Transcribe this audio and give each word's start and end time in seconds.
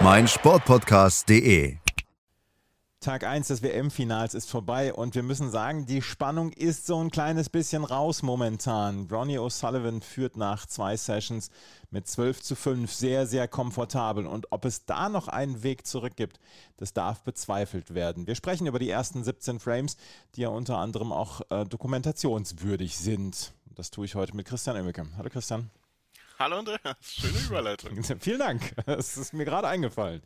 meinsportpodcast.de. 0.00 1.76
Tag 3.00 3.24
1 3.24 3.48
des 3.48 3.62
WM-Finals 3.62 4.32
ist 4.32 4.50
vorbei 4.50 4.94
und 4.94 5.14
wir 5.14 5.22
müssen 5.22 5.50
sagen, 5.50 5.84
die 5.84 6.00
Spannung 6.00 6.52
ist 6.52 6.86
so 6.86 6.98
ein 6.98 7.10
kleines 7.10 7.50
bisschen 7.50 7.84
raus 7.84 8.22
momentan. 8.22 9.08
Ronnie 9.10 9.38
O'Sullivan 9.38 10.00
führt 10.00 10.38
nach 10.38 10.64
zwei 10.64 10.96
Sessions 10.96 11.50
mit 11.90 12.08
12 12.08 12.40
zu 12.40 12.56
5 12.56 12.90
sehr, 12.90 13.26
sehr 13.26 13.46
komfortabel. 13.46 14.26
Und 14.26 14.50
ob 14.52 14.64
es 14.64 14.86
da 14.86 15.10
noch 15.10 15.28
einen 15.28 15.62
Weg 15.62 15.86
zurück 15.86 16.16
gibt, 16.16 16.40
das 16.78 16.94
darf 16.94 17.22
bezweifelt 17.22 17.94
werden. 17.94 18.26
Wir 18.26 18.34
sprechen 18.34 18.66
über 18.66 18.78
die 18.78 18.88
ersten 18.88 19.22
17 19.22 19.60
Frames, 19.60 19.98
die 20.34 20.40
ja 20.40 20.48
unter 20.48 20.78
anderem 20.78 21.12
auch 21.12 21.42
äh, 21.50 21.66
dokumentationswürdig 21.66 22.96
sind. 22.96 23.52
Das 23.74 23.90
tue 23.90 24.06
ich 24.06 24.14
heute 24.14 24.34
mit 24.34 24.46
Christian 24.46 24.76
Oemmeke. 24.76 25.06
Hallo 25.18 25.28
Christian. 25.28 25.70
Hallo 26.38 26.58
Andreas, 26.58 26.96
schöne 27.00 27.38
Überleitung. 27.38 28.02
Vielen 28.20 28.38
Dank, 28.38 28.74
das 28.86 29.16
ist 29.16 29.32
mir 29.34 29.44
gerade 29.44 29.68
eingefallen. 29.68 30.22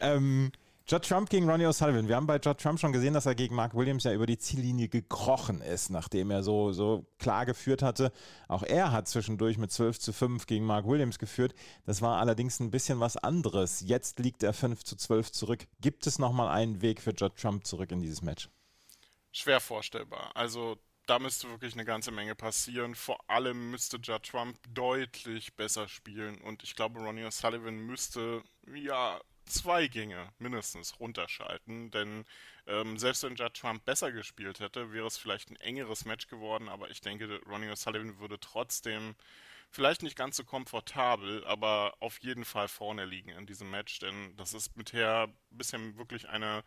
Ähm, 0.00 0.52
Judd 0.88 1.06
Trump 1.06 1.28
gegen 1.28 1.48
Ronnie 1.48 1.66
O'Sullivan. 1.66 2.08
Wir 2.08 2.16
haben 2.16 2.26
bei 2.26 2.38
Judd 2.38 2.58
Trump 2.58 2.80
schon 2.80 2.92
gesehen, 2.92 3.14
dass 3.14 3.26
er 3.26 3.34
gegen 3.34 3.54
Mark 3.54 3.74
Williams 3.74 4.04
ja 4.04 4.12
über 4.12 4.26
die 4.26 4.38
Ziellinie 4.38 4.88
gekrochen 4.88 5.60
ist, 5.60 5.90
nachdem 5.90 6.30
er 6.30 6.42
so, 6.42 6.72
so 6.72 7.06
klar 7.18 7.46
geführt 7.46 7.82
hatte. 7.82 8.10
Auch 8.48 8.62
er 8.62 8.90
hat 8.90 9.06
zwischendurch 9.06 9.58
mit 9.58 9.70
12 9.70 10.00
zu 10.00 10.12
5 10.12 10.46
gegen 10.46 10.64
Mark 10.64 10.86
Williams 10.86 11.18
geführt. 11.18 11.54
Das 11.84 12.02
war 12.02 12.18
allerdings 12.18 12.58
ein 12.58 12.72
bisschen 12.72 12.98
was 12.98 13.16
anderes. 13.16 13.82
Jetzt 13.86 14.18
liegt 14.18 14.42
er 14.42 14.52
5 14.52 14.82
zu 14.82 14.96
12 14.96 15.30
zurück. 15.30 15.66
Gibt 15.80 16.06
es 16.06 16.18
nochmal 16.18 16.48
einen 16.48 16.82
Weg 16.82 17.00
für 17.00 17.12
Judd 17.12 17.36
Trump 17.36 17.66
zurück 17.66 17.92
in 17.92 18.00
dieses 18.00 18.22
Match? 18.22 18.48
Schwer 19.30 19.60
vorstellbar. 19.60 20.32
Also 20.34 20.78
da 21.10 21.18
müsste 21.18 21.48
wirklich 21.50 21.72
eine 21.72 21.84
ganze 21.84 22.12
Menge 22.12 22.36
passieren. 22.36 22.94
Vor 22.94 23.28
allem 23.28 23.72
müsste 23.72 23.96
Judd 23.96 24.22
Trump 24.22 24.56
deutlich 24.72 25.54
besser 25.54 25.88
spielen. 25.88 26.40
Und 26.40 26.62
ich 26.62 26.76
glaube, 26.76 27.00
Ronnie 27.00 27.24
O'Sullivan 27.24 27.72
müsste 27.72 28.44
ja 28.72 29.20
zwei 29.44 29.88
Gänge 29.88 30.28
mindestens 30.38 31.00
runterschalten, 31.00 31.90
denn 31.90 32.24
ähm, 32.68 32.96
selbst 32.96 33.24
wenn 33.24 33.34
Judd 33.34 33.54
Trump 33.54 33.84
besser 33.84 34.12
gespielt 34.12 34.60
hätte, 34.60 34.92
wäre 34.92 35.08
es 35.08 35.18
vielleicht 35.18 35.50
ein 35.50 35.56
engeres 35.56 36.04
Match 36.04 36.28
geworden, 36.28 36.68
aber 36.68 36.90
ich 36.90 37.00
denke, 37.00 37.40
Ronnie 37.44 37.70
O'Sullivan 37.70 38.20
würde 38.20 38.38
trotzdem 38.38 39.16
vielleicht 39.72 40.04
nicht 40.04 40.16
ganz 40.16 40.36
so 40.36 40.44
komfortabel, 40.44 41.44
aber 41.44 41.96
auf 41.98 42.18
jeden 42.18 42.44
Fall 42.44 42.68
vorne 42.68 43.04
liegen 43.04 43.30
in 43.30 43.46
diesem 43.46 43.68
Match, 43.68 43.98
denn 43.98 44.36
das 44.36 44.54
ist 44.54 44.76
bisher, 44.76 45.28
bisher 45.50 45.80
wirklich 45.96 46.28
eine 46.28 46.62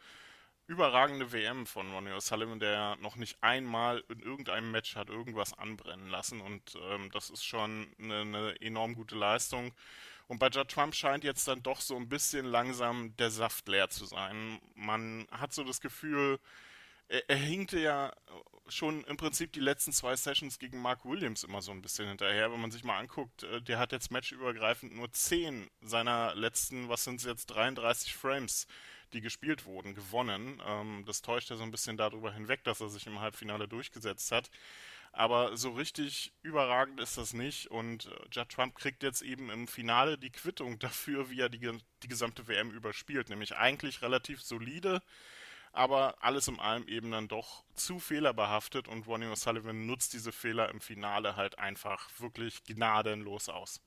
überragende 0.73 1.31
WM 1.31 1.65
von 1.65 1.91
Ronnie 1.91 2.11
O'Sullivan, 2.11 2.59
der 2.59 2.97
noch 2.97 3.15
nicht 3.15 3.37
einmal 3.41 4.03
in 4.09 4.19
irgendeinem 4.19 4.71
Match 4.71 4.95
hat 4.95 5.09
irgendwas 5.09 5.53
anbrennen 5.53 6.09
lassen 6.09 6.41
und 6.41 6.75
ähm, 6.89 7.09
das 7.11 7.29
ist 7.29 7.45
schon 7.45 7.87
eine, 7.99 8.21
eine, 8.21 8.61
enorm 8.61 8.95
gute 8.95 9.15
Leistung. 9.15 9.71
Und 10.27 10.39
bei 10.39 10.47
Judd 10.47 10.69
Trump 10.69 10.95
scheint 10.95 11.23
jetzt 11.23 11.47
dann 11.47 11.61
doch 11.61 11.79
so 11.79 11.95
ein 11.95 12.09
bisschen 12.09 12.45
langsam 12.45 13.15
der 13.17 13.29
Saft 13.29 13.67
leer 13.67 13.89
zu 13.89 14.05
sein. 14.05 14.59
Man 14.73 15.27
hat 15.31 15.53
so 15.53 15.63
das 15.63 15.79
Gefühl, 15.79 16.39
er, 17.07 17.29
er 17.29 17.37
hinkte 17.37 17.79
ja 17.79 18.11
schon 18.67 19.03
im 19.03 19.17
Prinzip 19.17 19.51
die 19.53 19.59
letzten 19.59 19.91
zwei 19.91 20.15
Sessions 20.15 20.57
gegen 20.57 20.81
Mark 20.81 21.05
Williams 21.05 21.43
immer 21.43 21.61
so 21.61 21.71
ein 21.71 21.81
bisschen 21.81 22.07
hinterher. 22.07 22.51
Wenn 22.51 22.61
man 22.61 22.71
sich 22.71 22.83
mal 22.83 22.97
anguckt, 22.97 23.43
äh, 23.43 23.61
der 23.61 23.77
hat 23.77 23.91
jetzt 23.91 24.11
matchübergreifend 24.11 24.95
nur 24.95 25.11
10 25.11 25.69
seiner 25.81 26.33
letzten, 26.35 26.89
was 26.89 27.03
sind 27.03 27.19
es 27.19 27.25
jetzt, 27.25 27.47
33 27.47 28.15
Frames 28.15 28.65
die 29.13 29.21
gespielt 29.21 29.65
wurden, 29.65 29.95
gewonnen. 29.95 30.61
Ähm, 30.65 31.03
das 31.05 31.21
täuscht 31.21 31.49
ja 31.49 31.55
so 31.55 31.63
ein 31.63 31.71
bisschen 31.71 31.97
darüber 31.97 32.33
hinweg, 32.33 32.63
dass 32.63 32.81
er 32.81 32.89
sich 32.89 33.07
im 33.07 33.19
Halbfinale 33.19 33.67
durchgesetzt 33.67 34.31
hat. 34.31 34.49
Aber 35.15 35.55
so 35.55 35.69
richtig 35.69 36.33
überragend 36.41 36.99
ist 36.99 37.17
das 37.17 37.33
nicht. 37.33 37.69
Und 37.69 38.07
äh, 38.07 38.09
Judd 38.31 38.49
Trump 38.49 38.75
kriegt 38.75 39.03
jetzt 39.03 39.21
eben 39.21 39.49
im 39.51 39.67
Finale 39.67 40.17
die 40.17 40.31
Quittung 40.31 40.79
dafür, 40.79 41.29
wie 41.29 41.39
er 41.39 41.49
die, 41.49 41.59
die 42.01 42.07
gesamte 42.07 42.47
WM 42.47 42.71
überspielt. 42.71 43.29
Nämlich 43.29 43.55
eigentlich 43.55 44.01
relativ 44.01 44.41
solide, 44.41 45.01
aber 45.71 46.15
alles 46.19 46.47
in 46.47 46.59
allem 46.59 46.87
eben 46.87 47.11
dann 47.11 47.27
doch 47.27 47.63
zu 47.75 47.99
fehlerbehaftet. 47.99 48.87
Und 48.87 49.07
Ronnie 49.07 49.27
O'Sullivan 49.27 49.85
nutzt 49.85 50.13
diese 50.13 50.31
Fehler 50.31 50.69
im 50.69 50.81
Finale 50.81 51.35
halt 51.35 51.59
einfach 51.59 52.09
wirklich 52.19 52.63
gnadenlos 52.63 53.49
aus. 53.49 53.81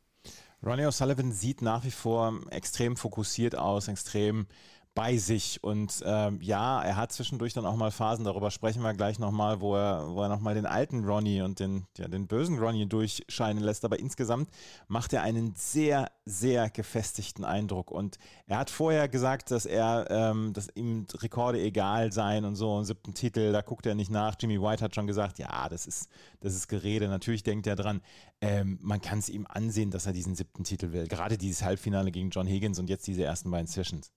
Ronnie 0.62 0.86
O'Sullivan 0.86 1.32
sieht 1.32 1.60
nach 1.60 1.84
wie 1.84 1.90
vor 1.90 2.40
extrem 2.50 2.96
fokussiert 2.96 3.56
aus, 3.56 3.88
extrem 3.88 4.46
bei 4.96 5.18
sich. 5.18 5.62
Und 5.62 6.02
ähm, 6.06 6.40
ja, 6.40 6.82
er 6.82 6.96
hat 6.96 7.12
zwischendurch 7.12 7.52
dann 7.52 7.66
auch 7.66 7.76
mal 7.76 7.90
Phasen, 7.90 8.24
darüber 8.24 8.50
sprechen 8.50 8.82
wir 8.82 8.94
gleich 8.94 9.18
nochmal, 9.18 9.60
wo 9.60 9.76
er, 9.76 10.08
wo 10.08 10.22
er 10.22 10.30
nochmal 10.30 10.54
den 10.54 10.64
alten 10.64 11.04
Ronnie 11.04 11.42
und 11.42 11.60
den, 11.60 11.86
ja, 11.98 12.08
den 12.08 12.26
bösen 12.26 12.58
Ronnie 12.58 12.86
durchscheinen 12.86 13.62
lässt. 13.62 13.84
Aber 13.84 13.98
insgesamt 13.98 14.48
macht 14.88 15.12
er 15.12 15.22
einen 15.22 15.54
sehr, 15.54 16.10
sehr 16.24 16.70
gefestigten 16.70 17.44
Eindruck. 17.44 17.90
Und 17.90 18.16
er 18.46 18.58
hat 18.58 18.70
vorher 18.70 19.06
gesagt, 19.06 19.50
dass 19.50 19.66
er, 19.66 20.06
ähm, 20.08 20.54
dass 20.54 20.68
ihm 20.74 21.06
Rekorde 21.12 21.60
egal 21.60 22.10
seien 22.10 22.46
und 22.46 22.56
so, 22.56 22.76
einen 22.76 22.86
siebten 22.86 23.12
Titel, 23.12 23.52
da 23.52 23.60
guckt 23.60 23.84
er 23.84 23.94
nicht 23.94 24.10
nach. 24.10 24.34
Jimmy 24.40 24.60
White 24.60 24.82
hat 24.82 24.94
schon 24.94 25.06
gesagt, 25.06 25.38
ja, 25.38 25.68
das 25.68 25.86
ist, 25.86 26.08
das 26.40 26.54
ist 26.54 26.68
Gerede. 26.68 27.08
Natürlich 27.08 27.42
denkt 27.42 27.66
er 27.66 27.76
dran, 27.76 28.00
ähm, 28.40 28.78
man 28.80 29.02
kann 29.02 29.18
es 29.18 29.28
ihm 29.28 29.46
ansehen, 29.46 29.90
dass 29.90 30.06
er 30.06 30.14
diesen 30.14 30.34
siebten 30.34 30.64
Titel 30.64 30.92
will. 30.92 31.06
Gerade 31.06 31.36
dieses 31.36 31.62
Halbfinale 31.62 32.10
gegen 32.10 32.30
John 32.30 32.46
Higgins 32.46 32.78
und 32.78 32.88
jetzt 32.88 33.06
diese 33.06 33.24
ersten 33.24 33.50
beiden 33.50 33.66
Sessions. 33.66 34.10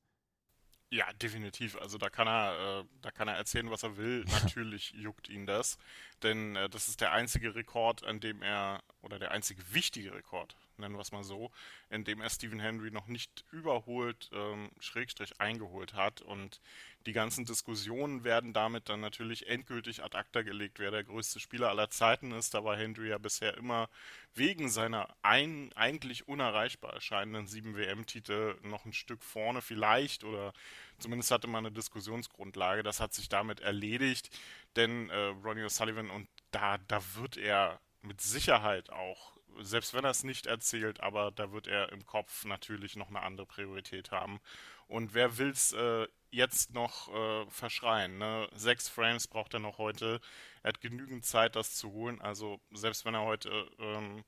Ja, 0.92 1.06
definitiv. 1.14 1.76
Also 1.78 2.00
da 2.00 2.10
kann 2.10 2.28
er, 2.28 2.80
äh, 2.82 2.86
da 3.04 3.12
kann 3.12 3.28
er 3.28 3.36
erzählen, 3.36 3.70
was 3.70 3.84
er 3.84 3.98
will. 3.98 4.26
Natürlich 4.44 4.92
juckt 4.94 5.30
ihn 5.30 5.46
das, 5.46 5.78
denn 6.24 6.56
äh, 6.56 6.68
das 6.68 6.88
ist 6.88 7.02
der 7.02 7.12
einzige 7.12 7.54
Rekord, 7.54 8.04
an 8.04 8.20
dem 8.20 8.42
er 8.42 8.82
oder 9.02 9.20
der 9.20 9.32
einzige 9.32 9.62
wichtige 9.72 10.14
Rekord, 10.14 10.56
nennen 10.78 10.96
wir 10.96 11.02
es 11.02 11.12
mal 11.12 11.24
so, 11.24 11.52
in 11.90 12.04
dem 12.06 12.22
er 12.22 12.30
Stephen 12.30 12.60
Henry 12.60 12.90
noch 12.92 13.08
nicht 13.08 13.46
überholt, 13.52 14.30
ähm, 14.34 14.72
Schrägstrich 14.80 15.40
eingeholt 15.40 15.94
hat. 15.94 16.22
Und 16.22 16.60
die 17.06 17.14
ganzen 17.14 17.46
Diskussionen 17.46 18.24
werden 18.24 18.52
damit 18.52 18.90
dann 18.90 19.00
natürlich 19.00 19.48
endgültig 19.48 20.04
ad 20.04 20.18
acta 20.18 20.42
gelegt, 20.42 20.80
wer 20.80 20.92
der 20.92 21.04
größte 21.04 21.40
Spieler 21.40 21.70
aller 21.70 21.90
Zeiten 21.90 22.32
ist. 22.32 22.54
Da 22.56 22.64
war 22.64 22.76
Henry 22.76 23.10
ja 23.10 23.20
bisher 23.20 23.56
immer 23.58 23.90
wegen 24.34 24.70
seiner 24.70 25.16
ein, 25.22 25.72
eigentlich 25.76 26.28
unerreichbar 26.28 26.94
erscheinenden 26.94 27.48
sieben 27.48 27.76
WM-Titel 27.76 28.58
noch 28.64 28.86
ein 28.86 28.94
Stück 28.94 29.24
vorne 29.24 29.62
vielleicht 29.62 30.24
oder 30.24 30.54
zumindest 31.00 31.32
hatte 31.32 31.48
man 31.48 31.66
eine 31.66 31.74
Diskussionsgrundlage. 31.74 32.84
Das 32.84 33.00
hat 33.00 33.14
sich 33.14 33.30
damit 33.30 33.60
erledigt, 33.62 34.30
denn 34.76 35.10
äh, 35.10 35.34
Ronnie 35.44 35.64
O'Sullivan 35.64 36.10
und 36.10 36.28
da, 36.52 36.78
da 36.88 37.02
wird 37.16 37.38
er 37.38 37.80
mit 38.02 38.22
Sicherheit 38.22 38.90
auch 38.90 39.40
selbst 39.62 39.94
wenn 39.94 40.04
er 40.04 40.12
es 40.12 40.24
nicht 40.24 40.46
erzählt, 40.46 41.02
aber 41.02 41.32
da 41.32 41.52
wird 41.52 41.68
er 41.68 41.92
im 41.92 42.06
Kopf 42.06 42.46
natürlich 42.46 42.96
noch 42.96 43.10
eine 43.10 43.22
andere 43.22 43.46
Priorität 43.46 44.12
haben. 44.12 44.40
Und 44.88 45.14
wer 45.14 45.38
will 45.38 45.50
es 45.50 45.72
äh, 45.74 46.08
jetzt 46.32 46.74
noch 46.74 47.14
äh, 47.14 47.46
verschreien? 47.50 48.18
Ne? 48.18 48.48
Sechs 48.54 48.90
Frames 48.90 49.28
braucht 49.28 49.54
er 49.54 49.60
noch 49.60 49.78
heute. 49.78 50.20
Er 50.64 50.70
hat 50.70 50.82
genügend 50.82 51.26
Zeit, 51.26 51.56
das 51.56 51.76
zu 51.76 51.92
holen. 51.92 52.22
Also 52.22 52.60
selbst 52.72 53.06
wenn 53.06 53.14
er 53.14 53.24
heute 53.24 53.70
ähm, 53.80 54.24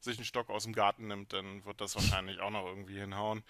sich 0.00 0.18
einen 0.18 0.26
Stock 0.26 0.50
aus 0.50 0.64
dem 0.64 0.74
Garten 0.74 1.08
nimmt, 1.08 1.32
dann 1.32 1.64
wird 1.64 1.80
das 1.80 1.94
wahrscheinlich 1.94 2.40
auch 2.40 2.50
noch 2.50 2.66
irgendwie 2.66 2.98
hinhauen. 2.98 3.42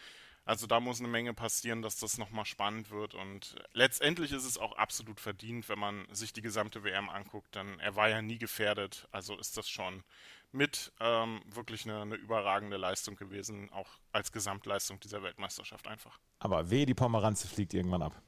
Also 0.46 0.66
da 0.66 0.78
muss 0.78 1.00
eine 1.00 1.08
Menge 1.08 1.32
passieren, 1.32 1.80
dass 1.80 1.96
das 1.96 2.18
nochmal 2.18 2.44
spannend 2.44 2.90
wird. 2.90 3.14
Und 3.14 3.56
letztendlich 3.72 4.32
ist 4.32 4.44
es 4.44 4.58
auch 4.58 4.76
absolut 4.76 5.20
verdient, 5.20 5.68
wenn 5.68 5.78
man 5.78 6.06
sich 6.12 6.32
die 6.32 6.42
gesamte 6.42 6.84
WM 6.84 7.08
anguckt. 7.08 7.54
Denn 7.54 7.78
er 7.80 7.96
war 7.96 8.08
ja 8.08 8.20
nie 8.20 8.38
gefährdet. 8.38 9.08
Also 9.10 9.38
ist 9.38 9.56
das 9.56 9.68
schon 9.68 10.04
mit 10.52 10.92
ähm, 11.00 11.42
wirklich 11.46 11.84
eine, 11.84 12.02
eine, 12.02 12.14
überragende 12.14 12.76
Leistung 12.76 13.16
gewesen, 13.16 13.70
auch 13.72 13.88
als 14.12 14.30
Gesamtleistung 14.30 15.00
dieser 15.00 15.22
Weltmeisterschaft 15.22 15.88
einfach. 15.88 16.20
Aber 16.38 16.70
weh, 16.70 16.86
die 16.86 16.94
Pomeranze 16.94 17.48
fliegt 17.48 17.74
irgendwann 17.74 18.02
ab. 18.02 18.22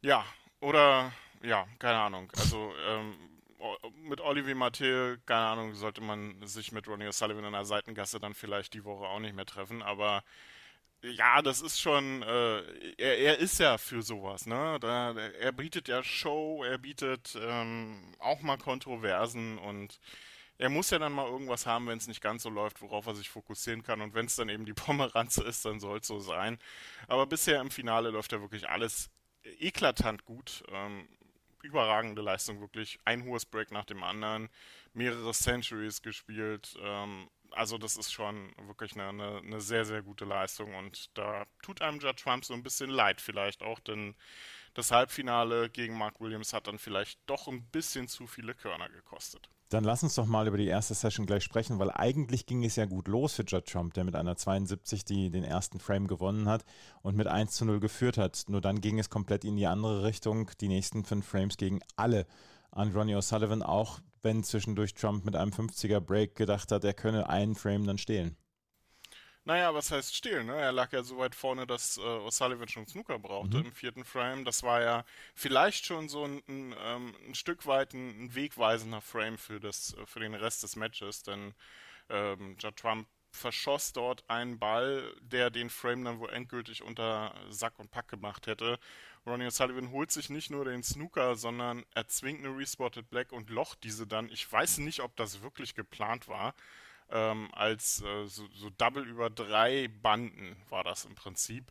Ja, 0.00 0.24
oder 0.60 1.12
ja, 1.42 1.66
keine 1.78 1.98
Ahnung. 1.98 2.32
Also 2.36 2.72
ähm, 2.88 3.14
mit 4.02 4.20
Olivier 4.20 4.56
Mathieu, 4.56 5.16
keine 5.26 5.46
Ahnung, 5.46 5.74
sollte 5.74 6.00
man 6.00 6.44
sich 6.46 6.72
mit 6.72 6.88
Ronnie 6.88 7.06
O'Sullivan 7.06 7.46
in 7.46 7.52
der 7.52 7.64
Seitengasse 7.64 8.18
dann 8.18 8.34
vielleicht 8.34 8.74
die 8.74 8.84
Woche 8.84 9.06
auch 9.06 9.20
nicht 9.20 9.36
mehr 9.36 9.46
treffen, 9.46 9.82
aber 9.82 10.24
ja, 11.12 11.42
das 11.42 11.60
ist 11.60 11.80
schon, 11.80 12.22
äh, 12.22 12.58
er, 12.96 13.18
er, 13.18 13.38
ist 13.38 13.58
ja 13.60 13.78
für 13.78 14.02
sowas, 14.02 14.46
ne? 14.46 14.78
Da, 14.80 15.12
er 15.12 15.52
bietet 15.52 15.88
ja 15.88 16.02
Show, 16.02 16.64
er 16.64 16.78
bietet 16.78 17.36
ähm, 17.40 18.14
auch 18.18 18.40
mal 18.40 18.56
Kontroversen 18.56 19.58
und 19.58 20.00
er 20.56 20.68
muss 20.70 20.90
ja 20.90 20.98
dann 20.98 21.12
mal 21.12 21.28
irgendwas 21.28 21.66
haben, 21.66 21.88
wenn 21.88 21.98
es 21.98 22.06
nicht 22.06 22.22
ganz 22.22 22.44
so 22.44 22.48
läuft, 22.48 22.80
worauf 22.80 23.06
er 23.06 23.14
sich 23.14 23.28
fokussieren 23.28 23.82
kann. 23.82 24.00
Und 24.00 24.14
wenn 24.14 24.26
es 24.26 24.36
dann 24.36 24.48
eben 24.48 24.64
die 24.64 24.72
Pomeranze 24.72 25.42
ist, 25.42 25.64
dann 25.64 25.80
soll 25.80 25.98
es 25.98 26.06
so 26.06 26.20
sein. 26.20 26.58
Aber 27.08 27.26
bisher 27.26 27.60
im 27.60 27.70
Finale 27.70 28.10
läuft 28.10 28.32
ja 28.32 28.40
wirklich 28.40 28.68
alles 28.68 29.10
eklatant 29.58 30.24
gut. 30.24 30.62
Ähm, 30.70 31.08
überragende 31.62 32.22
Leistung, 32.22 32.60
wirklich. 32.60 32.98
Ein 33.04 33.24
hohes 33.24 33.44
Break 33.44 33.72
nach 33.72 33.84
dem 33.84 34.02
anderen, 34.04 34.48
mehrere 34.92 35.32
Centuries 35.32 36.02
gespielt. 36.02 36.76
Ähm, 36.80 37.28
also 37.56 37.78
das 37.78 37.96
ist 37.96 38.12
schon 38.12 38.52
wirklich 38.66 38.94
eine, 38.94 39.08
eine, 39.08 39.38
eine, 39.38 39.60
sehr, 39.60 39.84
sehr 39.84 40.02
gute 40.02 40.24
Leistung 40.24 40.74
und 40.74 41.10
da 41.16 41.44
tut 41.62 41.82
einem 41.82 41.98
Judge 41.98 42.22
Trump 42.22 42.44
so 42.44 42.54
ein 42.54 42.62
bisschen 42.62 42.90
leid 42.90 43.20
vielleicht 43.20 43.62
auch, 43.62 43.80
denn 43.80 44.14
das 44.74 44.90
Halbfinale 44.90 45.70
gegen 45.70 45.96
Mark 45.96 46.20
Williams 46.20 46.52
hat 46.52 46.66
dann 46.66 46.78
vielleicht 46.78 47.18
doch 47.26 47.48
ein 47.48 47.62
bisschen 47.70 48.08
zu 48.08 48.26
viele 48.26 48.54
Körner 48.54 48.88
gekostet. 48.88 49.48
Dann 49.70 49.84
lass 49.84 50.02
uns 50.02 50.14
doch 50.14 50.26
mal 50.26 50.46
über 50.46 50.58
die 50.58 50.66
erste 50.66 50.94
Session 50.94 51.26
gleich 51.26 51.42
sprechen, 51.42 51.78
weil 51.78 51.90
eigentlich 51.90 52.46
ging 52.46 52.64
es 52.64 52.76
ja 52.76 52.84
gut 52.84 53.08
los 53.08 53.34
für 53.34 53.44
Judd 53.44 53.66
Trump, 53.66 53.94
der 53.94 54.04
mit 54.04 54.14
einer 54.14 54.36
72 54.36 55.04
die, 55.04 55.30
den 55.30 55.42
ersten 55.42 55.80
Frame 55.80 56.06
gewonnen 56.06 56.48
hat 56.48 56.64
und 57.02 57.16
mit 57.16 57.26
1 57.26 57.52
zu 57.52 57.64
0 57.64 57.80
geführt 57.80 58.18
hat. 58.18 58.44
Nur 58.48 58.60
dann 58.60 58.80
ging 58.80 58.98
es 58.98 59.10
komplett 59.10 59.44
in 59.44 59.56
die 59.56 59.66
andere 59.66 60.04
Richtung. 60.04 60.50
Die 60.60 60.68
nächsten 60.68 61.04
fünf 61.04 61.26
Frames 61.26 61.56
gegen 61.56 61.80
alle 61.96 62.26
an 62.70 62.92
Ronnie 62.92 63.16
O'Sullivan, 63.16 63.62
auch 63.62 64.00
wenn 64.24 64.42
zwischendurch 64.42 64.94
Trump 64.94 65.24
mit 65.24 65.36
einem 65.36 65.52
50er 65.52 66.00
Break 66.00 66.34
gedacht 66.34 66.72
hat, 66.72 66.84
er 66.84 66.94
könne 66.94 67.28
einen 67.28 67.54
Frame 67.54 67.86
dann 67.86 67.98
stehlen. 67.98 68.36
Naja, 69.46 69.74
was 69.74 69.90
heißt 69.90 70.16
stehlen? 70.16 70.46
Ne? 70.46 70.56
Er 70.56 70.72
lag 70.72 70.90
ja 70.92 71.02
so 71.02 71.18
weit 71.18 71.34
vorne, 71.34 71.66
dass 71.66 71.98
äh, 71.98 72.00
O'Sullivan 72.00 72.68
schon 72.68 72.86
Snooker 72.86 73.18
brauchte 73.18 73.58
mhm. 73.58 73.66
im 73.66 73.72
vierten 73.72 74.04
Frame. 74.04 74.46
Das 74.46 74.62
war 74.62 74.80
ja 74.80 75.04
vielleicht 75.34 75.84
schon 75.84 76.08
so 76.08 76.24
ein, 76.24 76.42
ein, 76.48 76.74
ähm, 76.82 77.14
ein 77.28 77.34
Stück 77.34 77.66
weit 77.66 77.92
ein, 77.92 78.24
ein, 78.24 78.34
wegweisender 78.34 79.02
Frame 79.02 79.36
für, 79.36 79.60
das, 79.60 79.94
äh, 79.94 80.06
für 80.06 80.20
den 80.20 80.34
Rest 80.34 80.62
des 80.62 80.76
Matches, 80.76 81.22
denn 81.24 81.54
ähm, 82.08 82.56
Judd 82.58 82.76
Trump 82.76 83.06
verschoss 83.32 83.92
dort 83.92 84.24
einen 84.30 84.58
Ball, 84.58 85.12
der 85.20 85.50
den 85.50 85.68
Frame 85.68 86.04
dann 86.04 86.20
wohl 86.20 86.30
endgültig 86.30 86.82
unter 86.82 87.34
Sack 87.50 87.78
und 87.78 87.90
Pack 87.90 88.08
gemacht 88.08 88.46
hätte. 88.46 88.78
Ronnie 89.26 89.46
O'Sullivan 89.46 89.90
holt 89.90 90.12
sich 90.12 90.28
nicht 90.28 90.50
nur 90.50 90.64
den 90.64 90.82
Snooker, 90.82 91.36
sondern 91.36 91.84
er 91.94 92.06
zwingt 92.08 92.44
eine 92.44 92.56
Respotted 92.56 93.08
Black 93.08 93.32
und 93.32 93.48
locht 93.50 93.82
diese 93.84 94.06
dann. 94.06 94.28
Ich 94.28 94.50
weiß 94.50 94.78
nicht, 94.78 95.00
ob 95.00 95.16
das 95.16 95.42
wirklich 95.42 95.74
geplant 95.74 96.28
war 96.28 96.54
ähm, 97.10 97.48
als 97.52 98.02
äh, 98.02 98.26
so, 98.26 98.46
so, 98.54 98.70
Double 98.70 99.04
über 99.06 99.30
drei 99.30 99.88
Banden 100.02 100.56
war 100.68 100.84
das 100.84 101.04
im 101.04 101.14
Prinzip. 101.14 101.70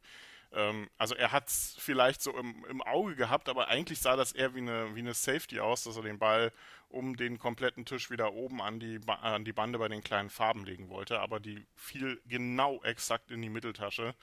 Ähm, 0.52 0.90
also 0.98 1.16
er 1.16 1.32
hat 1.32 1.48
es 1.48 1.76
vielleicht 1.80 2.22
so 2.22 2.38
im, 2.38 2.66
im, 2.70 2.82
Auge 2.82 3.16
gehabt, 3.16 3.50
aber 3.50 3.68
eigentlich 3.68 4.00
sah 4.00 4.16
das 4.16 4.32
eher 4.32 4.54
wie 4.56 4.60
eine, 4.60 4.96
wie 4.96 5.00
eine 5.00 5.14
Safety 5.14 5.60
aus, 5.60 5.84
dass 5.84 5.98
er 5.98 6.04
den 6.04 6.20
Ball 6.20 6.52
um 6.90 7.18
den 7.18 7.40
kompletten 7.40 7.86
Tisch 7.86 8.12
wieder 8.12 8.34
oben 8.34 8.62
an 8.62 8.80
die, 8.80 9.00
an 9.08 9.46
die 9.46 9.54
Bande 9.54 9.80
bei 9.80 9.88
den 9.88 10.04
kleinen 10.04 10.30
Farben 10.30 10.64
legen 10.64 10.90
wollte, 10.90 11.20
aber 11.20 11.40
die 11.40 11.66
fiel 11.76 12.22
genau 12.26 12.82
exakt 12.84 13.32
in 13.32 13.42
die 13.42 13.50
Mitteltasche. 13.50 14.14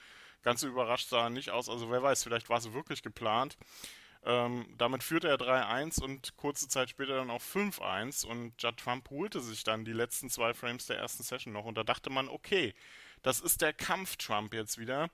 Ganz 0.42 0.62
überrascht 0.62 1.08
sah 1.08 1.24
er 1.24 1.30
nicht 1.30 1.50
aus, 1.50 1.68
also 1.68 1.90
wer 1.90 2.02
weiß, 2.02 2.22
vielleicht 2.22 2.48
war 2.48 2.58
es 2.58 2.72
wirklich 2.72 3.02
geplant. 3.02 3.56
Ähm, 4.22 4.66
damit 4.76 5.02
führte 5.02 5.28
er 5.28 5.38
3-1 5.38 6.02
und 6.02 6.36
kurze 6.36 6.68
Zeit 6.68 6.90
später 6.90 7.16
dann 7.16 7.30
auch 7.30 7.40
5-1 7.40 8.26
und 8.26 8.52
Judd 8.62 8.76
Trump 8.76 9.08
holte 9.08 9.40
sich 9.40 9.64
dann 9.64 9.86
die 9.86 9.94
letzten 9.94 10.28
zwei 10.28 10.52
Frames 10.52 10.86
der 10.86 10.98
ersten 10.98 11.22
Session 11.22 11.54
noch. 11.54 11.64
Und 11.64 11.76
da 11.76 11.84
dachte 11.84 12.10
man, 12.10 12.28
okay, 12.28 12.74
das 13.22 13.40
ist 13.40 13.62
der 13.62 13.72
Kampf-Trump 13.72 14.52
jetzt 14.52 14.76
wieder. 14.78 15.08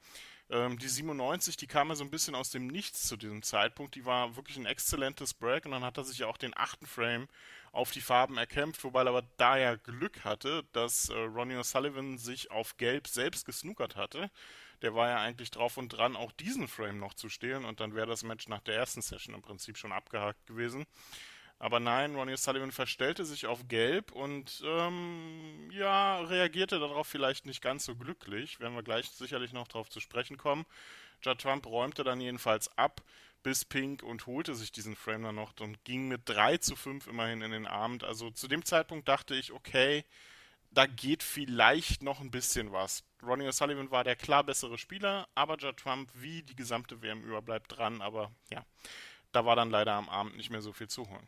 Ähm, 0.51 0.79
die 0.79 0.89
97, 0.89 1.57
die 1.57 1.69
kam 1.69 1.89
ja 1.89 1.95
so 1.95 2.03
ein 2.03 2.11
bisschen 2.11 2.35
aus 2.35 2.51
dem 2.51 2.67
Nichts 2.67 3.07
zu 3.07 3.17
diesem 3.17 3.43
Zeitpunkt, 3.43 3.95
die 3.95 4.05
war 4.05 4.35
wirklich 4.37 4.57
ein 4.57 4.67
exzellentes 4.67 5.35
Break. 5.35 5.67
Und 5.67 5.73
dann 5.73 5.85
hat 5.85 5.99
er 5.99 6.05
sich 6.05 6.19
ja 6.19 6.27
auch 6.27 6.37
den 6.37 6.57
achten 6.57 6.87
Frame 6.87 7.29
auf 7.71 7.93
die 7.93 8.01
Farben 8.01 8.39
erkämpft, 8.39 8.83
wobei 8.83 9.03
er 9.03 9.09
aber 9.09 9.25
da 9.37 9.57
ja 9.57 9.77
Glück 9.77 10.25
hatte, 10.25 10.65
dass 10.73 11.11
äh, 11.11 11.15
Ronnie 11.15 11.57
O'Sullivan 11.57 12.19
sich 12.19 12.51
auf 12.51 12.77
Gelb 12.77 13.07
selbst 13.07 13.45
gesnookert 13.45 13.95
hatte 13.95 14.31
der 14.83 14.95
war 14.95 15.09
ja 15.09 15.21
eigentlich 15.21 15.51
drauf 15.51 15.77
und 15.77 15.89
dran, 15.89 16.17
auch 16.17 16.33
diesen 16.33 16.69
Frame 16.69 16.99
noch 16.99 17.15
zu 17.15 17.29
stehlen 17.29 17.65
und 17.65 17.81
dann 17.81 17.95
wäre 17.95 18.07
das 18.07 18.23
Match 18.23 18.49
nach 18.49 18.61
der 18.61 18.77
ersten 18.77 19.03
Session 19.03 19.35
im 19.35 19.43
Prinzip 19.43 19.77
schon 19.77 19.93
abgehakt 19.93 20.47
gewesen. 20.47 20.87
Aber 21.59 21.81
nein, 21.81 22.15
Ronnie 22.15 22.37
Sullivan 22.37 22.71
verstellte 22.71 23.25
sich 23.25 23.47
auf 23.47 23.67
Gelb 23.67 24.13
und 24.13 24.63
ähm, 24.67 25.71
ja, 25.73 26.21
reagierte 26.21 26.79
darauf 26.79 27.07
vielleicht 27.07 27.47
nicht 27.47 27.63
ganz 27.63 27.87
so 27.87 27.97
glücklich. 27.97 28.61
Werden 28.61 28.75
wir 28.75 28.83
gleich 28.83 29.09
sicherlich 29.09 29.55
noch 29.55 29.67
darauf 29.67 29.89
zu 29.89 30.01
sprechen 30.01 30.37
kommen. 30.37 30.67
Judd 31.23 31.41
Trump 31.41 31.67
räumte 31.67 32.05
dann 32.05 32.21
jedenfalls 32.21 32.77
ab 32.77 33.03
bis 33.43 33.65
Pink 33.65 34.03
und 34.03 34.27
holte 34.27 34.55
sich 34.55 34.71
diesen 34.71 34.97
Frame 34.97 35.23
dann 35.23 35.37
noch 35.37 35.53
und 35.61 35.83
ging 35.85 36.09
mit 36.09 36.23
3 36.27 36.59
zu 36.59 36.77
5 36.77 37.07
immerhin 37.07 37.41
in 37.41 37.53
den 37.53 37.67
Abend. 37.67 38.05
Also 38.05 38.31
zu 38.31 38.49
dem 38.49 38.65
Zeitpunkt 38.65 39.09
dachte 39.09 39.35
ich, 39.35 39.53
okay, 39.53 40.05
da 40.77 40.85
geht 40.85 41.23
vielleicht 41.23 42.03
noch 42.03 42.21
ein 42.21 42.31
bisschen 42.31 42.71
was. 42.71 43.03
Ronnie 43.23 43.49
O'Sullivan 43.49 43.91
war 43.91 44.05
der 44.05 44.15
klar 44.15 44.45
bessere 44.45 44.77
Spieler, 44.77 45.27
aber 45.35 45.57
Judd 45.57 45.79
Trump 45.79 46.11
wie 46.15 46.43
die 46.43 46.55
gesamte 46.55 47.01
WM 47.01 47.23
über 47.23 47.41
bleibt 47.41 47.77
dran. 47.77 48.03
Aber 48.03 48.31
ja, 48.51 48.63
da 49.33 49.47
war 49.47 49.57
dann 49.57 49.71
leider 49.71 49.95
am 49.95 50.11
Abend 50.11 50.37
nicht 50.37 50.51
mehr 50.51 50.61
so 50.61 50.75
viel 50.75 50.89
zu 50.89 51.09
holen. 51.09 51.27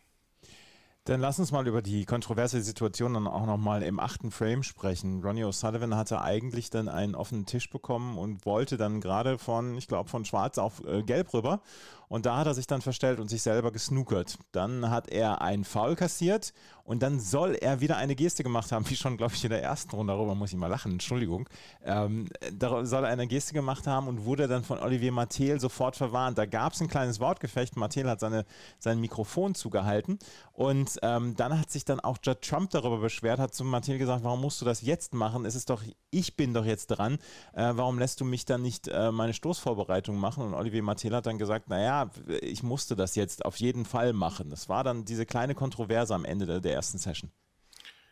Dann 1.05 1.23
lass 1.23 1.39
uns 1.39 1.53
mal 1.53 1.67
über 1.67 1.81
die 1.81 2.05
kontroverse 2.05 2.61
Situation 2.61 3.15
dann 3.15 3.27
auch 3.27 3.47
nochmal 3.47 3.83
im 3.83 3.99
achten 3.99 4.31
Frame 4.31 4.62
sprechen. 4.62 5.23
Ronnie 5.23 5.45
O'Sullivan 5.45 5.97
hatte 5.97 6.21
eigentlich 6.21 6.69
dann 6.69 6.91
einen 6.91 7.15
offenen 7.15 7.47
Tisch 7.47 7.71
bekommen 7.71 8.19
und 8.19 8.45
wollte 8.45 8.77
dann 8.77 9.00
gerade 9.00 9.39
von, 9.39 9.79
ich 9.79 9.89
glaube, 9.89 10.11
von 10.11 10.27
schwarz 10.27 10.59
auf 10.59 10.85
äh, 10.85 11.03
gelb 11.03 11.33
rüber. 11.33 11.62
Und 12.09 12.27
da 12.27 12.39
hat 12.39 12.47
er 12.47 12.55
sich 12.55 12.67
dann 12.67 12.81
verstellt 12.81 13.21
und 13.21 13.29
sich 13.29 13.43
selber 13.43 13.71
gesnookert. 13.71 14.39
Dann 14.53 14.91
hat 14.91 15.09
er 15.09 15.43
einen 15.43 15.65
Foul 15.65 15.95
kassiert 15.97 16.53
und 16.85 17.03
dann 17.03 17.21
soll 17.21 17.55
er 17.55 17.81
wieder 17.81 17.99
eine 17.99 18.15
Geste 18.15 18.43
gemacht 18.43 18.73
haben, 18.73 18.85
wie 18.89 18.97
schon, 18.97 19.19
glaube 19.19 19.35
ich, 19.35 19.45
in 19.45 19.51
der 19.51 19.63
ersten 19.63 19.91
Runde. 19.95 20.15
Darüber 20.15 20.35
muss 20.35 20.53
ich 20.53 20.57
mal 20.57 20.69
lachen, 20.69 20.93
Entschuldigung. 20.93 21.49
Ähm, 21.85 22.29
da 22.53 22.85
soll 22.87 23.05
er 23.05 23.11
eine 23.11 23.27
Geste 23.27 23.53
gemacht 23.53 23.87
haben 23.87 24.09
und 24.09 24.25
wurde 24.25 24.49
dann 24.49 24.65
von 24.65 24.79
Olivier 24.79 25.13
Mattel 25.13 25.61
sofort 25.61 25.97
verwarnt. 25.97 26.39
Da 26.39 26.47
gab 26.47 26.73
es 26.73 26.81
ein 26.81 26.89
kleines 26.89 27.21
Wortgefecht. 27.21 27.77
Mattel 27.77 28.09
hat 28.09 28.21
seine, 28.21 28.47
sein 28.79 29.01
Mikrofon 29.01 29.55
zugehalten 29.55 30.19
und 30.55 30.99
ähm, 31.03 31.37
dann 31.37 31.61
hat 31.61 31.71
sich 31.71 31.85
dann 31.85 32.01
auch 32.01 32.19
Judd 32.23 32.41
Trump 32.41 32.71
darüber 32.71 32.99
beschwert, 32.99 33.39
hat 33.39 33.55
zu 33.55 33.65
Mattel 33.65 33.99
gesagt, 33.99 34.25
warum 34.25 34.41
musst 34.41 34.61
du 34.61 34.65
das 34.65 34.81
jetzt 34.81 35.13
machen? 35.13 35.45
Es 35.45 35.55
ist 35.55 35.69
doch, 35.69 35.83
ich 36.11 36.37
bin 36.37 36.55
doch 36.55 36.65
jetzt 36.65 36.87
dran. 36.87 37.19
Äh, 37.53 37.73
warum 37.75 37.99
lässt 37.99 38.21
du 38.21 38.25
mich 38.25 38.47
dann 38.47 38.63
nicht 38.63 38.89
äh, 38.89 39.13
meine 39.13 39.35
Stoßvorbereitung 39.35 40.17
machen? 40.17 40.43
Und 40.43 40.55
Olivier 40.55 40.83
Mattel 40.83 41.15
hat 41.15 41.27
dann 41.27 41.37
gesagt, 41.37 41.69
naja, 41.69 41.98
ich 42.41 42.62
musste 42.62 42.97
das 42.97 43.15
jetzt 43.15 43.45
auf 43.45 43.56
jeden 43.56 43.85
Fall 43.85 44.12
machen. 44.12 44.50
Das 44.50 44.69
war 44.69 44.85
dann 44.85 45.05
diese 45.05 45.27
kleine 45.27 45.55
Kontroverse 45.55 46.15
am 46.15 46.25
Ende 46.25 46.47
der, 46.47 46.61
der 46.61 46.75
ersten 46.75 46.99
Session. 46.99 47.31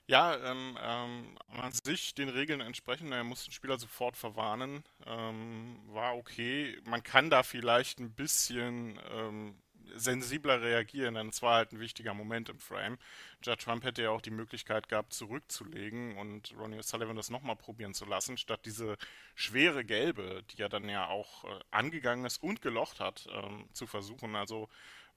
Ja, 0.09 0.37
ähm, 0.37 0.79
ähm, 0.81 1.39
an 1.49 1.73
sich 1.73 2.15
den 2.15 2.29
Regeln 2.29 2.61
entsprechend, 2.61 3.13
er 3.13 3.25
muss 3.25 3.45
den 3.45 3.53
Spieler 3.53 3.77
sofort 3.77 4.17
verwarnen, 4.17 4.85
ähm, 5.05 5.81
war 5.89 6.17
okay. 6.17 6.79
Man 6.85 7.03
kann 7.03 7.29
da 7.29 7.43
vielleicht 7.43 7.99
ein 7.99 8.15
bisschen 8.15 9.01
ähm, 9.11 9.57
sensibler 9.95 10.61
reagieren, 10.61 11.15
denn 11.15 11.29
es 11.29 11.43
war 11.43 11.57
halt 11.57 11.73
ein 11.73 11.81
wichtiger 11.81 12.15
Moment 12.15 12.49
im 12.49 12.59
Frame. 12.59 12.99
Judge 13.43 13.65
Trump 13.65 13.85
hätte 13.85 14.03
ja 14.03 14.11
auch 14.11 14.21
die 14.21 14.31
Möglichkeit 14.31 14.89
gehabt, 14.89 15.13
zurückzulegen 15.13 16.17
und 16.17 16.55
Ronnie 16.59 16.79
O'Sullivan 16.79 17.17
das 17.17 17.31
nochmal 17.31 17.57
probieren 17.57 17.95
zu 17.95 18.05
lassen, 18.05 18.37
statt 18.37 18.61
diese 18.65 18.97
schwere 19.35 19.85
Gelbe, 19.85 20.43
die 20.51 20.63
er 20.63 20.69
dann 20.69 20.89
ja 20.89 21.09
auch 21.09 21.45
äh, 21.45 21.61
angegangen 21.71 22.25
ist 22.25 22.43
und 22.43 22.63
gelocht 22.63 23.01
hat, 23.01 23.29
ähm, 23.33 23.69
zu 23.73 23.87
versuchen. 23.87 24.35
Also 24.35 24.69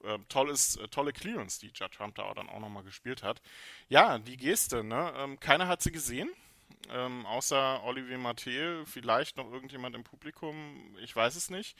äh, 0.02 0.18
tolles, 0.28 0.76
äh, 0.76 0.88
tolle 0.88 1.12
Clearance, 1.12 1.60
die 1.60 1.68
Judge 1.68 1.96
Trump 1.96 2.14
da 2.14 2.24
auch 2.24 2.34
dann 2.34 2.48
auch 2.48 2.60
nochmal 2.60 2.84
gespielt 2.84 3.22
hat. 3.22 3.42
Ja, 3.88 4.18
die 4.18 4.36
Geste, 4.36 4.82
ne? 4.84 5.12
Ähm, 5.16 5.40
keiner 5.40 5.68
hat 5.68 5.82
sie 5.82 5.92
gesehen. 5.92 6.30
Ähm, 6.88 7.26
außer 7.26 7.82
Olivier 7.84 8.18
Mathieu, 8.18 8.84
vielleicht 8.86 9.36
noch 9.36 9.50
irgendjemand 9.52 9.94
im 9.94 10.04
Publikum, 10.04 10.96
ich 11.00 11.14
weiß 11.14 11.36
es 11.36 11.50
nicht. 11.50 11.76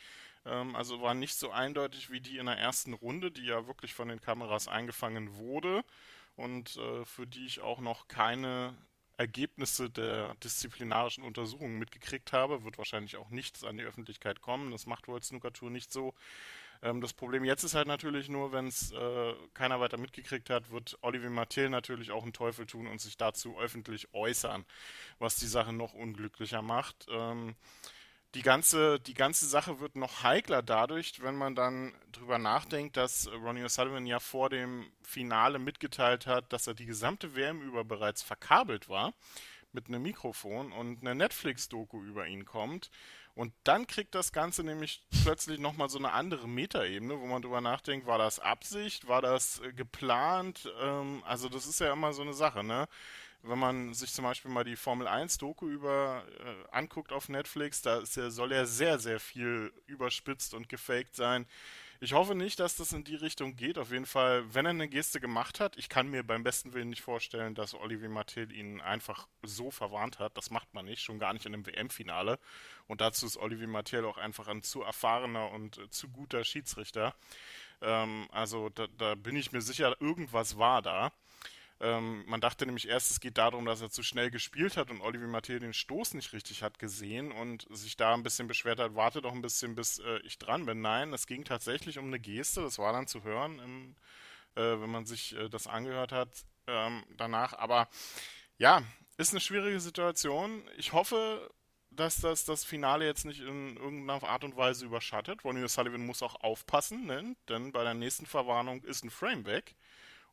Ähm, 0.47 0.77
also 0.77 1.01
war 1.03 1.15
nicht 1.15 1.35
so 1.35 1.51
eindeutig 1.51 2.11
wie 2.11 2.21
die 2.21 2.39
in 2.39 2.47
der 2.47 2.59
ersten 2.59 2.95
Runde, 2.95 3.31
die 3.31 3.47
ja 3.47 3.67
wirklich 3.67 3.95
von 3.95 4.09
den 4.09 4.21
Kameras 4.21 4.69
eingefangen 4.69 5.37
wurde 5.37 5.85
und 6.37 6.77
äh, 6.77 7.05
für 7.05 7.27
die 7.27 7.47
ich 7.47 7.61
auch 7.61 7.81
noch 7.81 8.09
keine 8.09 8.75
Ergebnisse 9.17 9.91
der 9.91 10.35
disziplinarischen 10.37 11.23
Untersuchungen 11.23 11.79
mitgekriegt 11.79 12.33
habe. 12.33 12.65
Wird 12.65 12.79
wahrscheinlich 12.79 13.17
auch 13.17 13.29
nichts 13.29 13.65
an 13.65 13.77
die 13.77 13.85
Öffentlichkeit 13.85 14.41
kommen. 14.41 14.71
Das 14.71 14.87
macht 14.87 15.09
wohl 15.09 15.23
Snooker 15.23 15.53
Tour 15.53 15.71
nicht 15.71 15.93
so. 15.93 16.15
Ähm, 16.83 17.01
das 17.01 17.13
Problem 17.13 17.45
jetzt 17.45 17.63
ist 17.63 17.75
halt 17.75 17.87
natürlich 17.87 18.29
nur, 18.29 18.53
wenn 18.53 18.67
es 18.67 18.93
äh, 18.93 19.35
keiner 19.53 19.81
weiter 19.81 19.99
mitgekriegt 19.99 20.49
hat, 20.49 20.71
wird 20.71 20.99
Olivier 21.03 21.31
Mathieu 21.31 21.69
natürlich 21.69 22.11
auch 22.11 22.23
einen 22.23 22.33
Teufel 22.33 22.67
tun 22.67 22.87
und 22.87 23.01
sich 23.01 23.17
dazu 23.19 23.59
öffentlich 23.59 24.13
äußern, 24.15 24.65
was 25.19 25.37
die 25.37 25.47
Sache 25.47 25.73
noch 25.73 25.93
unglücklicher 25.93 26.63
macht. 26.63 27.07
Ähm, 27.11 27.57
die 28.35 28.43
ganze, 28.43 29.01
die 29.01 29.15
ganze 29.15 29.47
Sache 29.47 29.81
wird 29.81 29.97
noch 29.97 30.23
heikler 30.23 30.63
dadurch, 30.63 31.21
wenn 31.23 31.35
man 31.35 31.55
dann 31.55 31.93
drüber 32.13 32.39
nachdenkt, 32.39 32.97
dass 32.97 33.29
Ronnie 33.29 33.65
O'Sullivan 33.65 34.07
ja 34.07 34.21
vor 34.21 34.51
dem 34.51 34.91
Finale 35.03 35.59
mitgeteilt 35.59 36.27
hat, 36.27 36.53
dass 36.53 36.67
er 36.67 36.75
die 36.75 36.87
gesamte 36.87 37.35
WM 37.35 37.61
über 37.61 37.85
bereits 37.85 38.23
verkabelt 38.23 38.89
war 38.89 39.15
mit 39.73 39.89
einem 39.89 40.03
Mikrofon 40.03 40.73
und 40.73 41.01
eine 41.01 41.15
Netflix-Doku 41.15 42.03
über 42.03 42.27
ihn 42.27 42.45
kommt. 42.45 42.91
Und 43.35 43.53
dann 43.65 43.87
kriegt 43.87 44.15
das 44.15 44.33
Ganze 44.33 44.65
nämlich 44.65 45.07
plötzlich 45.23 45.59
nochmal 45.61 45.89
so 45.89 45.99
eine 45.99 46.13
andere 46.13 46.49
Metaebene, 46.49 47.21
wo 47.21 47.27
man 47.27 47.43
drüber 47.43 47.61
nachdenkt, 47.61 48.07
war 48.07 48.19
das 48.19 48.41
Absicht, 48.41 49.09
war 49.09 49.23
das 49.23 49.61
äh, 49.61 49.73
geplant? 49.73 50.69
Ähm, 50.81 51.23
also 51.25 51.49
das 51.49 51.67
ist 51.67 51.81
ja 51.81 51.93
immer 51.93 52.13
so 52.13 52.23
eine 52.23 52.35
Sache, 52.35 52.65
ne? 52.65 52.89
Wenn 53.43 53.59
man 53.59 53.95
sich 53.95 54.13
zum 54.13 54.25
Beispiel 54.25 54.51
mal 54.51 54.65
die 54.65 54.77
Formel 54.77 55.07
1 55.07 55.39
Doku 55.39 55.69
über 55.69 56.25
äh, 56.41 56.77
anguckt 56.77 57.13
auf 57.13 57.29
Netflix, 57.29 57.81
da 57.81 58.03
ja, 58.03 58.31
soll 58.31 58.53
ja 58.53 58.67
sehr, 58.67 58.99
sehr 58.99 59.19
viel 59.19 59.73
überspitzt 59.87 60.53
und 60.53 60.69
gefaked 60.69 61.17
sein. 61.17 61.47
Ich 62.03 62.15
hoffe 62.15 62.35
nicht, 62.35 62.61
dass 62.61 62.77
das 62.77 62.95
in 62.95 63.05
die 63.05 63.15
Richtung 63.15 63.57
geht. 63.57 63.77
Auf 63.77 63.93
jeden 63.93 64.07
Fall, 64.07 64.55
wenn 64.55 64.65
er 64.65 64.71
eine 64.71 64.89
Geste 64.89 65.21
gemacht 65.21 65.61
hat, 65.61 65.77
ich 65.77 65.91
kann 65.91 66.09
mir 66.09 66.23
beim 66.23 66.43
besten 66.43 66.73
Willen 66.73 66.89
nicht 66.89 67.03
vorstellen, 67.03 67.55
dass 67.55 67.75
Olivier 67.75 68.09
Mathieu 68.09 68.47
ihn 68.47 68.81
einfach 68.81 69.29
so 69.43 69.71
verwarnt 69.71 70.19
hat. 70.19 70.35
Das 70.39 70.51
macht 70.51 70.73
man 70.73 70.87
nicht, 70.87 71.03
schon 71.03 71.19
gar 71.19 71.35
nicht 71.35 71.45
in 71.45 71.53
einem 71.53 71.67
WM-Finale. 71.67 72.39
Und 72.87 73.03
dazu 73.03 73.27
ist 73.27 73.37
Olivier 73.37 73.69
Mathieu 73.69 74.09
auch 74.09 74.17
einfach 74.17 74.49
ein 74.49 74.63
zu 74.63 74.81
erfahrener 74.83 75.51
und 75.51 75.77
äh, 75.77 75.91
zu 75.91 76.09
guter 76.09 76.43
Schiedsrichter. 76.43 77.15
Ähm, 77.83 78.29
also 78.33 78.71
da, 78.71 78.87
da 78.97 79.15
bin 79.15 79.37
ich 79.37 79.53
mir 79.53 79.61
sicher, 79.61 79.95
irgendwas 80.01 80.57
war 80.57 80.81
da. 80.81 81.13
Ähm, 81.83 82.25
man 82.27 82.43
dachte 82.43 82.67
nämlich 82.67 82.89
erst, 82.89 83.11
es 83.11 83.21
geht 83.21 83.39
darum, 83.39 83.65
dass 83.65 83.81
er 83.81 83.91
zu 83.91 84.03
schnell 84.03 84.31
gespielt 84.31 84.77
hat 84.77 84.91
und 84.91 85.01
Olivier 85.01 85.29
Mathieu 85.29 85.59
den 85.59 85.73
Stoß 85.73 86.13
nicht 86.13 86.35
richtig 86.35 86.63
hat 86.63 86.79
gesehen 86.79 87.33
und 87.33 87.67
sich 87.71 87.97
da 87.97 88.13
ein 88.13 88.23
bisschen 88.23 88.49
beschwert 88.49 88.79
hat, 88.79 88.95
warte 88.95 89.23
doch 89.23 89.33
ein 89.33 89.41
bisschen, 89.41 89.75
bis 89.75 89.99
äh, 89.99 90.19
ich 90.19 90.39
dran 90.39 90.67
bin. 90.67 90.83
Nein, 90.83 91.15
es 91.15 91.27
ging 91.27 91.45
tatsächlich 91.45 91.99
um 91.99 92.07
eine 92.07 92.21
Geste, 92.21 92.61
das 92.61 92.79
war 92.79 92.93
dann 92.93 93.07
zu 93.07 93.25
hören, 93.25 93.59
im, 93.61 93.97
äh, 94.57 94.79
wenn 94.81 94.91
man 94.91 95.07
sich 95.07 95.35
äh, 95.35 95.49
das 95.49 95.67
angehört 95.67 96.13
hat 96.13 96.29
ähm, 96.67 97.03
danach. 97.17 97.55
Aber 97.55 97.89
ja, 98.59 98.83
ist 99.17 99.33
eine 99.33 99.41
schwierige 99.41 99.81
Situation. 99.81 100.63
Ich 100.77 100.93
hoffe, 100.93 101.51
dass 101.91 102.21
das 102.21 102.45
das 102.45 102.63
Finale 102.63 103.07
jetzt 103.07 103.25
nicht 103.25 103.41
in 103.41 103.79
irgendeiner 103.79 104.23
Art 104.29 104.45
und 104.45 104.57
Weise 104.57 104.85
überschattet. 104.85 105.45
Ronnie 105.45 105.65
O'Sullivan 105.65 106.05
muss 106.05 106.23
auch 106.23 106.37
aufpassen, 106.43 107.07
ne? 107.07 107.37
denn 107.49 107.73
bei 107.73 107.85
der 107.85 107.95
nächsten 107.95 108.27
Verwarnung 108.27 108.83
ist 108.85 109.03
ein 109.03 109.11
Frame 109.11 109.47
weg 109.47 109.77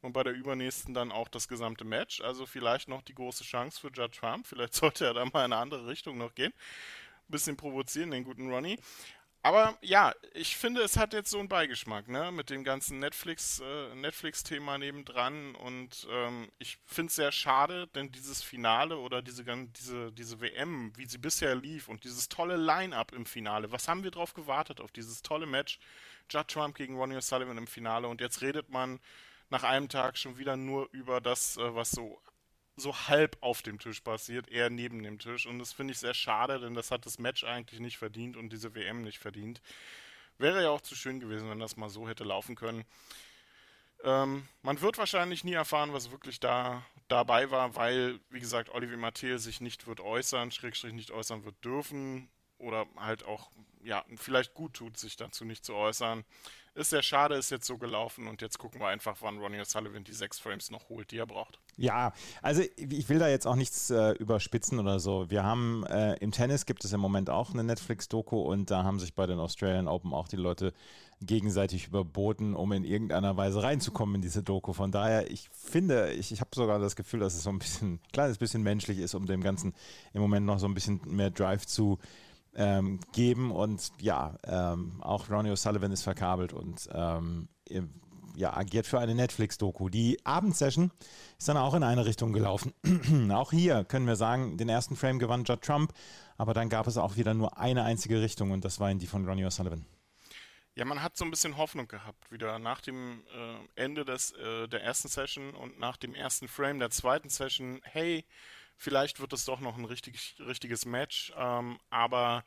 und 0.01 0.13
bei 0.13 0.24
der 0.24 0.34
übernächsten 0.34 0.94
dann 0.94 1.12
auch 1.12 1.27
das 1.27 1.48
gesamte 1.48 1.86
Match. 1.86 2.22
Also 2.22 2.46
vielleicht 2.46 2.88
noch 2.88 3.01
die 3.01 3.16
große 3.16 3.44
Chance 3.44 3.80
für 3.80 3.88
Judge 3.88 4.20
Trump. 4.20 4.48
Vielleicht 4.48 4.74
sollte 4.75 5.06
er 5.06 5.13
da 5.13 5.25
mal 5.25 5.46
in 5.46 5.54
eine 5.54 5.58
andere 5.58 5.88
Richtung 5.88 6.18
noch 6.18 6.34
gehen. 6.36 6.54
Bisschen 7.27 7.58
provozieren, 7.58 8.12
den 8.12 8.24
guten 8.24 8.51
Ronnie. 8.51 8.80
Aber 9.44 9.77
ja, 9.82 10.13
ich 10.34 10.58
finde, 10.58 10.82
es 10.82 10.98
hat 10.98 11.13
jetzt 11.13 11.30
so 11.30 11.39
einen 11.39 11.48
Beigeschmack, 11.48 12.10
ne? 12.10 12.32
Mit 12.32 12.50
dem 12.50 12.63
ganzen 12.63 13.00
Netflix, 13.00 13.62
äh, 13.62 13.96
Netflix-Thema 13.96 14.77
nebendran. 14.77 15.56
Und 15.56 16.06
ähm, 16.12 16.50
ich 16.60 16.80
finde 16.86 17.10
es 17.10 17.16
sehr 17.16 17.32
schade, 17.32 17.88
denn 17.88 18.12
dieses 18.12 18.44
Finale 18.44 18.98
oder 18.98 19.22
diese, 19.22 19.46
diese, 19.46 20.12
diese 20.12 20.42
WM, 20.42 20.92
wie 20.98 21.06
sie 21.06 21.18
bisher 21.18 21.56
lief 21.56 21.88
und 21.88 22.04
dieses 22.04 22.27
tolle 22.27 22.58
Line-Up 22.58 23.13
im 23.13 23.25
Finale, 23.25 23.72
was 23.72 23.88
haben 23.88 24.04
wir 24.04 24.12
drauf 24.12 24.34
gewartet, 24.34 24.82
auf 24.82 24.92
dieses 24.92 25.22
tolle 25.22 25.46
Match? 25.46 25.80
Judd 26.30 26.50
Trump 26.50 26.75
gegen 26.75 26.98
Ronnie 26.98 27.16
O'Sullivan 27.16 27.58
im 27.58 27.68
Finale 27.68 28.10
und 28.10 28.20
jetzt 28.20 28.42
redet 28.42 28.70
man 28.70 29.00
nach 29.50 29.63
einem 29.63 29.89
Tag 29.89 30.18
schon 30.18 30.38
wieder 30.38 30.58
nur 30.58 30.89
über 30.92 31.22
das, 31.22 31.58
äh, 31.58 31.75
was 31.75 31.92
so, 31.92 32.22
so 32.75 32.96
halb 33.08 33.38
auf 33.42 33.62
dem 33.62 33.80
Tisch 33.80 34.01
passiert, 34.01 34.50
eher 34.50 34.70
neben 34.70 35.01
dem 35.04 35.20
Tisch. 35.20 35.46
Und 35.46 35.60
das 35.60 35.74
finde 35.74 35.94
ich 35.94 36.00
sehr 36.00 36.13
schade, 36.13 36.60
denn 36.60 36.74
das 36.74 36.92
hat 36.92 37.06
das 37.06 37.20
Match 37.20 37.44
eigentlich 37.44 37.80
nicht 37.80 37.98
verdient 37.98 38.38
und 38.38 38.51
diese 38.51 38.75
WM 38.75 39.01
nicht 39.01 39.20
verdient. 39.20 39.62
Wäre 40.38 40.62
ja 40.62 40.70
auch 40.70 40.82
zu 40.82 40.96
schön 40.96 41.20
gewesen, 41.20 41.50
wenn 41.50 41.60
das 41.60 41.77
mal 41.77 41.89
so 41.89 42.08
hätte 42.08 42.24
laufen 42.24 42.56
können. 42.56 42.86
Ähm, 44.04 44.48
man 44.62 44.82
wird 44.82 45.00
wahrscheinlich 45.00 45.44
nie 45.44 45.54
erfahren, 45.54 45.94
was 45.94 46.12
wirklich 46.12 46.39
da 46.39 46.86
dabei 47.08 47.50
war, 47.50 47.75
weil, 47.75 48.20
wie 48.30 48.39
gesagt, 48.39 48.70
Olivier 48.70 48.98
Mathieu 48.98 49.38
sich 49.39 49.60
nicht 49.60 49.88
wird 49.88 50.00
äußern, 50.00 50.51
Schrägstrich 50.51 50.94
nicht 50.94 51.10
äußern 51.10 51.46
wird 51.46 51.63
dürfen 51.66 52.30
oder 52.60 52.86
halt 52.96 53.26
auch, 53.26 53.50
ja, 53.84 54.04
vielleicht 54.16 54.54
gut 54.54 54.74
tut, 54.74 54.98
sich 54.98 55.16
dazu 55.16 55.46
nicht 55.46 55.66
zu 55.66 55.76
äußern. 55.76 56.24
Ist 56.76 56.92
sehr 56.92 57.02
schade, 57.02 57.34
ist 57.36 57.50
jetzt 57.50 57.66
so 57.66 57.80
gelaufen 57.80 58.28
und 58.28 58.40
jetzt 58.40 58.60
gucken 58.60 58.80
wir 58.80 58.88
einfach, 58.88 59.18
wann 59.22 59.40
Ronnie 59.40 59.60
O'Sullivan 59.60 60.04
die 60.04 60.14
sechs 60.14 60.38
Frames 60.38 60.70
noch 60.70 60.90
holt, 60.90 61.10
die 61.10 61.18
er 61.18 61.26
braucht. 61.26 61.60
Ja, 61.76 62.14
also 62.44 62.62
ich 62.76 63.10
will 63.10 63.18
da 63.18 63.28
jetzt 63.28 63.48
auch 63.48 63.56
nichts 63.56 63.90
äh, 63.90 64.12
überspitzen 64.12 64.80
oder 64.80 65.00
so. 65.00 65.28
Wir 65.32 65.44
haben 65.44 65.84
äh, 65.88 66.18
im 66.18 66.32
Tennis 66.32 66.68
gibt 66.68 66.86
es 66.86 66.94
im 66.94 67.00
Moment 67.00 67.32
auch 67.32 67.52
eine 67.52 67.64
Netflix-Doku 67.64 68.40
und 68.40 68.70
da 68.70 68.84
haben 68.84 69.00
sich 69.00 69.16
bei 69.16 69.26
den 69.26 69.40
Australian 69.40 69.88
Open 69.88 70.14
auch 70.14 70.28
die 70.28 70.36
Leute 70.36 70.72
gegenseitig 71.20 71.88
überboten, 71.88 72.54
um 72.54 72.72
in 72.72 72.84
irgendeiner 72.84 73.36
Weise 73.38 73.64
reinzukommen 73.64 74.16
in 74.16 74.22
diese 74.22 74.44
Doku. 74.44 74.74
Von 74.74 74.92
daher, 74.92 75.32
ich 75.32 75.50
finde, 75.52 76.14
ich, 76.14 76.32
ich 76.32 76.42
habe 76.42 76.52
sogar 76.54 76.78
das 76.78 76.96
Gefühl, 76.96 77.22
dass 77.22 77.34
es 77.34 77.42
so 77.42 77.50
ein 77.50 77.58
bisschen, 77.58 77.94
ein 77.96 78.00
kleines 78.14 78.38
bisschen 78.38 78.62
menschlich 78.62 79.00
ist, 79.00 79.16
um 79.16 79.26
dem 79.26 79.42
Ganzen 79.42 79.74
im 80.14 80.22
Moment 80.22 80.46
noch 80.46 80.60
so 80.60 80.68
ein 80.68 80.76
bisschen 80.76 81.02
mehr 81.08 81.32
Drive 81.32 81.66
zu 81.66 81.98
ähm, 82.58 83.00
geben. 83.14 83.52
Und 83.52 83.92
ja, 84.02 84.36
ähm, 84.44 85.02
auch 85.02 85.30
Ronnie 85.30 85.52
O'Sullivan 85.52 85.92
ist 85.92 86.04
verkabelt 86.04 86.52
und 86.52 86.90
ähm, 86.92 87.48
ja, 88.36 88.56
agiert 88.56 88.86
für 88.86 89.00
eine 89.00 89.16
Netflix-Doku. 89.16 89.90
Die 89.90 90.24
Abendsession 90.26 90.92
ist 91.38 91.48
dann 91.48 91.58
auch 91.58 91.74
in 91.74 91.84
eine 91.84 92.06
Richtung 92.06 92.34
gelaufen. 92.34 92.74
auch 93.32 93.52
hier 93.52 93.84
können 93.84 94.06
wir 94.06 94.16
sagen, 94.16 94.58
den 94.58 94.70
ersten 94.70 94.96
Frame 94.96 95.20
gewann 95.20 95.44
Judd 95.44 95.62
Trump, 95.62 95.94
aber 96.38 96.54
dann 96.54 96.70
gab 96.70 96.88
es 96.88 96.98
auch 96.98 97.16
wieder 97.16 97.34
nur 97.34 97.58
eine 97.58 97.84
einzige 97.84 98.22
Richtung 98.22 98.52
und 98.52 98.66
das 98.66 98.80
war 98.80 98.92
in 98.92 99.00
die 99.00 99.08
von 99.08 99.28
Ronnie 99.28 99.46
O'Sullivan. 99.46 99.86
Ja, 100.76 100.86
man 100.86 101.02
hat 101.02 101.18
so 101.18 101.26
ein 101.26 101.32
bisschen 101.32 101.58
Hoffnung 101.58 101.88
gehabt, 101.88 102.32
wieder 102.32 102.60
nach 102.60 102.82
dem 102.82 103.24
äh, 103.36 103.82
Ende 103.84 104.06
des, 104.06 104.34
äh, 104.34 104.68
der 104.68 104.84
ersten 104.84 105.08
Session 105.08 105.56
und 105.56 105.80
nach 105.80 105.98
dem 105.98 106.14
ersten 106.14 106.48
Frame 106.48 106.78
der 106.78 106.92
zweiten 106.92 107.30
Session, 107.30 107.82
hey, 107.84 108.24
Vielleicht 108.78 109.20
wird 109.20 109.34
es 109.34 109.46
doch 109.46 109.60
noch 109.60 109.78
ein 109.78 109.86
richtig, 109.86 110.36
richtiges 110.40 110.86
Match, 110.86 111.34
ähm, 111.36 111.80
aber 111.90 112.44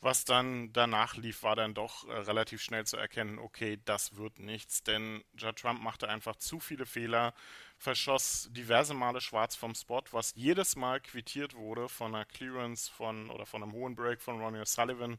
was 0.00 0.26
dann 0.26 0.70
danach 0.72 1.16
lief, 1.16 1.42
war 1.42 1.56
dann 1.56 1.72
doch 1.72 2.06
äh, 2.08 2.12
relativ 2.12 2.60
schnell 2.60 2.84
zu 2.84 2.98
erkennen, 2.98 3.38
okay, 3.38 3.78
das 3.86 4.16
wird 4.16 4.38
nichts, 4.38 4.82
denn 4.82 5.24
Judd 5.34 5.56
Trump 5.56 5.80
machte 5.80 6.08
einfach 6.08 6.36
zu 6.36 6.60
viele 6.60 6.84
Fehler, 6.84 7.32
verschoss 7.78 8.48
diverse 8.52 8.92
Male 8.92 9.22
schwarz 9.22 9.56
vom 9.56 9.74
Spot, 9.74 10.02
was 10.10 10.34
jedes 10.36 10.76
Mal 10.76 11.00
quittiert 11.00 11.54
wurde 11.54 11.88
von 11.88 12.14
einer 12.14 12.26
Clearance 12.26 12.90
von 12.90 13.30
oder 13.30 13.46
von 13.46 13.62
einem 13.62 13.72
hohen 13.72 13.94
Break 13.94 14.20
von 14.20 14.40
Ronnie 14.40 14.60
O'Sullivan 14.60 15.18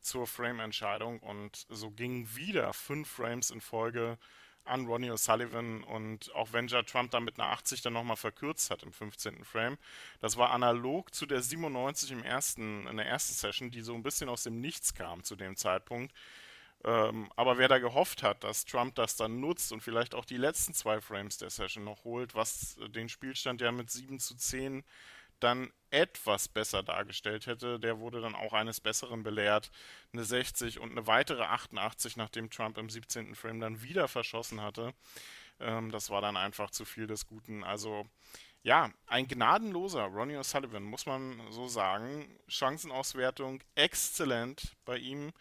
zur 0.00 0.26
Frame-Entscheidung. 0.26 1.20
Und 1.20 1.66
so 1.68 1.90
gingen 1.90 2.34
wieder 2.36 2.72
fünf 2.72 3.08
Frames 3.08 3.50
in 3.50 3.60
Folge 3.60 4.18
an 4.70 4.86
Ronnie 4.86 5.10
O'Sullivan 5.10 5.82
und 5.82 6.34
auch 6.34 6.52
wenn 6.52 6.68
ja 6.68 6.82
Trump 6.82 7.10
dann 7.10 7.24
mit 7.24 7.38
einer 7.38 7.50
80 7.50 7.82
dann 7.82 7.92
nochmal 7.92 8.16
verkürzt 8.16 8.70
hat 8.70 8.82
im 8.82 8.92
15. 8.92 9.44
Frame, 9.44 9.78
das 10.20 10.36
war 10.36 10.50
analog 10.50 11.14
zu 11.14 11.26
der 11.26 11.42
97 11.42 12.12
im 12.12 12.22
ersten, 12.22 12.86
in 12.86 12.96
der 12.96 13.06
ersten 13.06 13.34
Session, 13.34 13.70
die 13.70 13.82
so 13.82 13.94
ein 13.94 14.02
bisschen 14.02 14.28
aus 14.28 14.44
dem 14.44 14.60
Nichts 14.60 14.94
kam 14.94 15.24
zu 15.24 15.36
dem 15.36 15.56
Zeitpunkt. 15.56 16.14
Ähm, 16.82 17.30
aber 17.36 17.58
wer 17.58 17.68
da 17.68 17.78
gehofft 17.78 18.22
hat, 18.22 18.42
dass 18.42 18.64
Trump 18.64 18.94
das 18.94 19.16
dann 19.16 19.40
nutzt 19.40 19.72
und 19.72 19.82
vielleicht 19.82 20.14
auch 20.14 20.24
die 20.24 20.38
letzten 20.38 20.72
zwei 20.72 21.00
Frames 21.00 21.36
der 21.36 21.50
Session 21.50 21.84
noch 21.84 22.04
holt, 22.04 22.34
was 22.34 22.78
den 22.88 23.10
Spielstand 23.10 23.60
ja 23.60 23.70
mit 23.70 23.90
7 23.90 24.18
zu 24.18 24.34
10 24.34 24.82
dann 25.40 25.72
etwas 25.90 26.48
besser 26.48 26.82
dargestellt 26.82 27.46
hätte, 27.46 27.80
der 27.80 27.98
wurde 27.98 28.20
dann 28.20 28.34
auch 28.34 28.52
eines 28.52 28.80
Besseren 28.80 29.22
belehrt. 29.22 29.70
Eine 30.12 30.24
60 30.24 30.78
und 30.78 30.92
eine 30.92 31.06
weitere 31.06 31.42
88, 31.42 32.16
nachdem 32.16 32.50
Trump 32.50 32.78
im 32.78 32.88
17. 32.88 33.34
Frame 33.34 33.60
dann 33.60 33.82
wieder 33.82 34.08
verschossen 34.08 34.60
hatte. 34.62 34.94
Ähm, 35.58 35.90
das 35.90 36.10
war 36.10 36.20
dann 36.20 36.36
einfach 36.36 36.70
zu 36.70 36.84
viel 36.84 37.06
des 37.06 37.26
Guten. 37.26 37.64
Also 37.64 38.06
ja, 38.62 38.90
ein 39.06 39.26
gnadenloser 39.26 40.04
Ronnie 40.04 40.36
O'Sullivan, 40.36 40.80
muss 40.80 41.06
man 41.06 41.40
so 41.50 41.66
sagen. 41.66 42.38
Chancenauswertung 42.48 43.62
exzellent 43.74 44.76
bei 44.84 44.98
ihm. 44.98 45.32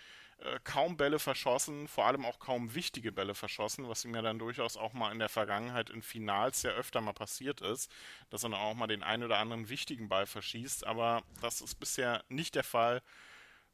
Äh, 0.41 0.59
kaum 0.63 0.95
Bälle 0.95 1.19
verschossen, 1.19 1.87
vor 1.89 2.05
allem 2.05 2.25
auch 2.25 2.39
kaum 2.39 2.73
wichtige 2.73 3.11
Bälle 3.11 3.35
verschossen, 3.35 3.89
was 3.89 4.05
ihm 4.05 4.15
ja 4.15 4.21
dann 4.21 4.39
durchaus 4.39 4.77
auch 4.77 4.93
mal 4.93 5.11
in 5.11 5.19
der 5.19 5.27
Vergangenheit 5.27 5.89
in 5.89 6.01
Finals 6.01 6.63
ja 6.63 6.71
öfter 6.71 7.01
mal 7.01 7.13
passiert 7.13 7.59
ist, 7.59 7.91
dass 8.29 8.43
er 8.43 8.49
dann 8.49 8.59
auch 8.59 8.73
mal 8.73 8.87
den 8.87 9.03
einen 9.03 9.23
oder 9.23 9.37
anderen 9.39 9.67
wichtigen 9.67 10.07
Ball 10.07 10.25
verschießt, 10.25 10.87
aber 10.87 11.23
das 11.41 11.59
ist 11.59 11.75
bisher 11.75 12.23
nicht 12.29 12.55
der 12.55 12.63
Fall. 12.63 13.01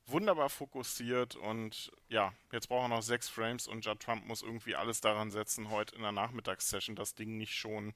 Wunderbar 0.08 0.50
fokussiert 0.50 1.36
und 1.36 1.92
ja, 2.10 2.34
jetzt 2.52 2.68
braucht 2.70 2.86
er 2.86 2.96
noch 2.96 3.02
sechs 3.04 3.30
Frames 3.30 3.68
und 3.68 3.86
Judd 3.86 4.00
Trump 4.00 4.26
muss 4.26 4.42
irgendwie 4.42 4.76
alles 4.76 5.02
daran 5.02 5.30
setzen, 5.32 5.70
heute 5.70 5.96
in 5.96 6.02
der 6.02 6.12
Nachmittagssession 6.12 6.96
das 6.96 7.14
Ding 7.14 7.38
nicht 7.38 7.56
schon 7.56 7.94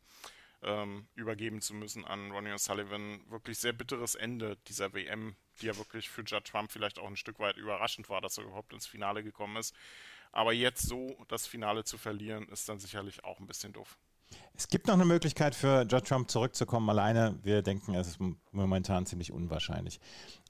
ähm, 0.64 1.08
übergeben 1.16 1.62
zu 1.62 1.74
müssen 1.74 2.06
an 2.06 2.32
Ronnie 2.32 2.52
O'Sullivan. 2.52 3.30
Wirklich 3.30 3.58
sehr 3.58 3.74
bitteres 3.74 4.16
Ende 4.16 4.58
dieser 4.68 4.94
WM, 4.94 5.36
die 5.62 5.68
ja 5.68 5.78
wirklich 5.78 6.10
für 6.10 6.24
Judd 6.24 6.46
Trump 6.46 6.72
vielleicht 6.72 7.00
auch 7.00 7.08
ein 7.08 7.16
Stück 7.16 7.40
weit 7.40 7.58
überraschend 7.58 8.10
war, 8.10 8.22
dass 8.22 8.38
er 8.38 8.46
überhaupt 8.46 8.74
ins 8.74 8.88
Finale 8.88 9.24
gekommen 9.24 9.58
ist. 9.58 9.74
Aber 10.32 10.54
jetzt 10.54 10.88
so 10.88 11.18
das 11.28 11.48
Finale 11.48 11.84
zu 11.84 11.98
verlieren, 11.98 12.48
ist 12.50 12.70
dann 12.70 12.80
sicherlich 12.80 13.24
auch 13.24 13.40
ein 13.40 13.48
bisschen 13.48 13.74
doof. 13.74 13.98
Es 14.54 14.68
gibt 14.68 14.88
noch 14.88 14.94
eine 14.94 15.06
Möglichkeit 15.06 15.56
für 15.56 15.88
Judd 15.90 16.06
Trump 16.06 16.30
zurückzukommen 16.30 16.90
alleine. 16.90 17.40
Wir 17.44 17.62
denken, 17.62 17.96
es 17.96 18.08
ist 18.08 18.20
momentan 18.52 19.06
ziemlich 19.06 19.32
unwahrscheinlich. 19.32 20.00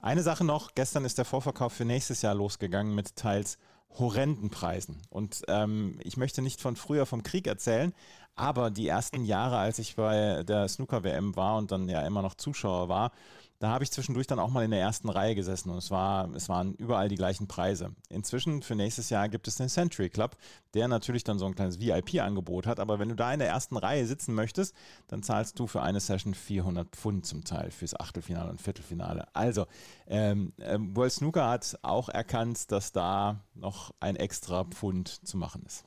Eine 0.02 0.22
Sache 0.22 0.44
noch, 0.44 0.74
gestern 0.74 1.04
ist 1.04 1.16
der 1.16 1.24
Vorverkauf 1.24 1.72
für 1.72 1.84
nächstes 1.84 2.20
Jahr 2.20 2.34
losgegangen 2.34 2.94
mit 2.94 3.16
teils 3.16 3.56
horrenden 3.98 4.50
Preisen. 4.50 5.00
Und 5.08 5.42
ähm, 5.48 5.98
ich 6.02 6.16
möchte 6.16 6.42
nicht 6.42 6.60
von 6.60 6.76
früher 6.76 7.06
vom 7.06 7.22
Krieg 7.22 7.46
erzählen, 7.46 7.94
Aber 8.40 8.70
die 8.70 8.88
ersten 8.88 9.24
Jahre, 9.24 9.58
als 9.58 9.78
ich 9.78 9.96
bei 9.96 10.42
der 10.44 10.66
Snooker-WM 10.66 11.36
war 11.36 11.58
und 11.58 11.70
dann 11.70 11.88
ja 11.88 12.00
immer 12.06 12.22
noch 12.22 12.34
Zuschauer 12.34 12.88
war, 12.88 13.12
da 13.60 13.68
habe 13.68 13.84
ich 13.84 13.90
zwischendurch 13.90 14.26
dann 14.26 14.38
auch 14.38 14.48
mal 14.48 14.64
in 14.64 14.70
der 14.70 14.80
ersten 14.80 15.10
Reihe 15.10 15.34
gesessen 15.34 15.68
und 15.68 15.76
es, 15.76 15.90
war, 15.90 16.34
es 16.34 16.48
waren 16.48 16.72
überall 16.76 17.08
die 17.08 17.16
gleichen 17.16 17.46
Preise. 17.46 17.90
Inzwischen 18.08 18.62
für 18.62 18.74
nächstes 18.74 19.10
Jahr 19.10 19.28
gibt 19.28 19.46
es 19.48 19.56
den 19.56 19.68
Century 19.68 20.08
Club, 20.08 20.38
der 20.72 20.88
natürlich 20.88 21.24
dann 21.24 21.38
so 21.38 21.44
ein 21.44 21.54
kleines 21.54 21.78
VIP-Angebot 21.78 22.66
hat. 22.66 22.80
Aber 22.80 22.98
wenn 22.98 23.10
du 23.10 23.14
da 23.14 23.30
in 23.34 23.38
der 23.38 23.48
ersten 23.48 23.76
Reihe 23.76 24.06
sitzen 24.06 24.34
möchtest, 24.34 24.74
dann 25.08 25.22
zahlst 25.22 25.58
du 25.58 25.66
für 25.66 25.82
eine 25.82 26.00
Session 26.00 26.32
400 26.32 26.88
Pfund 26.96 27.26
zum 27.26 27.44
Teil 27.44 27.70
fürs 27.70 27.98
Achtelfinale 28.00 28.48
und 28.48 28.62
Viertelfinale. 28.62 29.28
Also, 29.34 29.66
ähm, 30.06 30.54
ähm, 30.58 30.96
World 30.96 31.12
Snooker 31.12 31.46
hat 31.46 31.78
auch 31.82 32.08
erkannt, 32.08 32.72
dass 32.72 32.92
da 32.92 33.44
noch 33.54 33.92
ein 34.00 34.16
extra 34.16 34.64
Pfund 34.64 35.26
zu 35.26 35.36
machen 35.36 35.62
ist. 35.66 35.84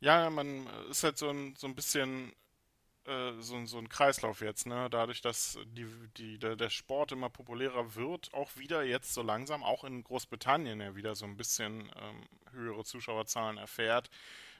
Ja, 0.00 0.30
man 0.30 0.66
ist 0.90 1.02
halt 1.04 1.18
so 1.18 1.28
ein, 1.30 1.54
so 1.56 1.66
ein 1.66 1.74
bisschen 1.74 2.32
äh, 3.06 3.32
so, 3.40 3.64
so 3.66 3.78
ein 3.78 3.88
Kreislauf 3.88 4.40
jetzt, 4.42 4.66
ne? 4.66 4.88
Dadurch, 4.90 5.22
dass 5.22 5.58
die, 5.66 5.86
die, 6.18 6.38
der, 6.38 6.56
der 6.56 6.70
Sport 6.70 7.12
immer 7.12 7.30
populärer 7.30 7.94
wird, 7.96 8.32
auch 8.34 8.56
wieder 8.56 8.84
jetzt 8.84 9.14
so 9.14 9.22
langsam, 9.22 9.64
auch 9.64 9.84
in 9.84 10.04
Großbritannien 10.04 10.80
ja 10.80 10.96
wieder 10.96 11.14
so 11.16 11.26
ein 11.26 11.36
bisschen 11.36 11.90
ähm, 12.00 12.28
höhere 12.52 12.84
Zuschauerzahlen 12.84 13.58
erfährt, 13.58 14.10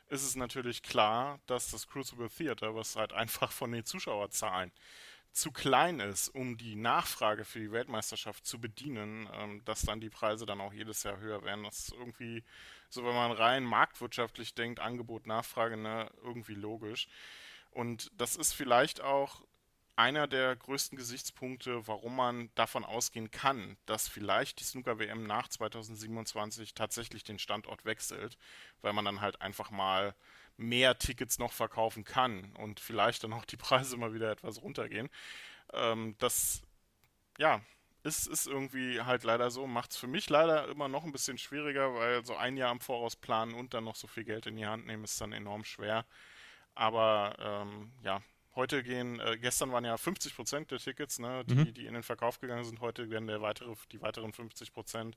ist 0.08 0.24
es 0.24 0.36
natürlich 0.36 0.82
klar, 0.82 1.40
dass 1.46 1.70
das 1.72 1.88
Crucible 1.88 2.30
Theater, 2.30 2.74
was 2.76 2.96
halt 2.96 3.12
einfach 3.14 3.52
von 3.52 3.72
den 3.72 3.84
Zuschauerzahlen 3.86 4.72
zu 5.32 5.52
klein 5.52 6.00
ist, 6.00 6.28
um 6.28 6.56
die 6.56 6.74
Nachfrage 6.74 7.44
für 7.44 7.60
die 7.60 7.72
Weltmeisterschaft 7.72 8.44
zu 8.46 8.60
bedienen, 8.60 9.28
ähm, 9.32 9.64
dass 9.64 9.82
dann 9.82 10.00
die 10.00 10.10
Preise 10.10 10.46
dann 10.46 10.60
auch 10.60 10.72
jedes 10.72 11.02
Jahr 11.02 11.18
höher 11.18 11.44
werden. 11.44 11.64
Das 11.64 11.78
ist 11.78 11.92
irgendwie, 11.92 12.42
so 12.88 13.04
wenn 13.04 13.14
man 13.14 13.32
rein 13.32 13.64
marktwirtschaftlich 13.64 14.54
denkt, 14.54 14.80
Angebot, 14.80 15.26
Nachfrage, 15.26 15.76
ne, 15.76 16.10
irgendwie 16.22 16.54
logisch. 16.54 17.08
Und 17.70 18.10
das 18.16 18.36
ist 18.36 18.52
vielleicht 18.52 19.00
auch 19.00 19.42
einer 19.98 20.28
der 20.28 20.54
größten 20.54 20.96
Gesichtspunkte, 20.96 21.88
warum 21.88 22.14
man 22.14 22.50
davon 22.54 22.84
ausgehen 22.84 23.32
kann, 23.32 23.76
dass 23.84 24.06
vielleicht 24.06 24.60
die 24.60 24.64
Snooker-WM 24.64 25.24
nach 25.24 25.48
2027 25.48 26.74
tatsächlich 26.74 27.24
den 27.24 27.40
Standort 27.40 27.84
wechselt, 27.84 28.38
weil 28.80 28.92
man 28.92 29.04
dann 29.04 29.20
halt 29.20 29.42
einfach 29.42 29.72
mal 29.72 30.14
mehr 30.58 30.98
Tickets 30.98 31.38
noch 31.38 31.52
verkaufen 31.52 32.04
kann 32.04 32.52
und 32.56 32.80
vielleicht 32.80 33.24
dann 33.24 33.32
auch 33.32 33.44
die 33.44 33.56
Preise 33.56 33.96
mal 33.96 34.12
wieder 34.12 34.30
etwas 34.30 34.60
runtergehen. 34.60 35.08
Ähm, 35.72 36.14
das, 36.18 36.62
ja, 37.38 37.62
ist, 38.02 38.26
ist 38.26 38.46
irgendwie 38.46 39.00
halt 39.00 39.24
leider 39.24 39.50
so, 39.50 39.66
macht 39.66 39.92
es 39.92 39.96
für 39.96 40.06
mich 40.06 40.28
leider 40.28 40.68
immer 40.68 40.88
noch 40.88 41.04
ein 41.04 41.12
bisschen 41.12 41.38
schwieriger, 41.38 41.94
weil 41.94 42.24
so 42.24 42.36
ein 42.36 42.56
Jahr 42.56 42.72
im 42.72 42.80
Voraus 42.80 43.16
planen 43.16 43.54
und 43.54 43.74
dann 43.74 43.84
noch 43.84 43.96
so 43.96 44.06
viel 44.06 44.24
Geld 44.24 44.46
in 44.46 44.56
die 44.56 44.66
Hand 44.66 44.86
nehmen, 44.86 45.04
ist 45.04 45.20
dann 45.20 45.32
enorm 45.32 45.64
schwer. 45.64 46.04
Aber 46.74 47.34
ähm, 47.38 47.92
ja, 48.02 48.22
heute 48.54 48.82
gehen, 48.82 49.20
äh, 49.20 49.38
gestern 49.38 49.72
waren 49.72 49.84
ja 49.84 49.96
50 49.96 50.34
Prozent 50.34 50.70
der 50.70 50.78
Tickets, 50.78 51.18
ne, 51.18 51.44
die, 51.44 51.54
mhm. 51.54 51.74
die 51.74 51.86
in 51.86 51.94
den 51.94 52.02
Verkauf 52.02 52.40
gegangen 52.40 52.64
sind. 52.64 52.80
Heute 52.80 53.10
werden 53.10 53.26
der 53.26 53.42
weitere, 53.42 53.74
die 53.92 54.00
weiteren 54.00 54.32
50 54.32 54.72
Prozent. 54.72 55.16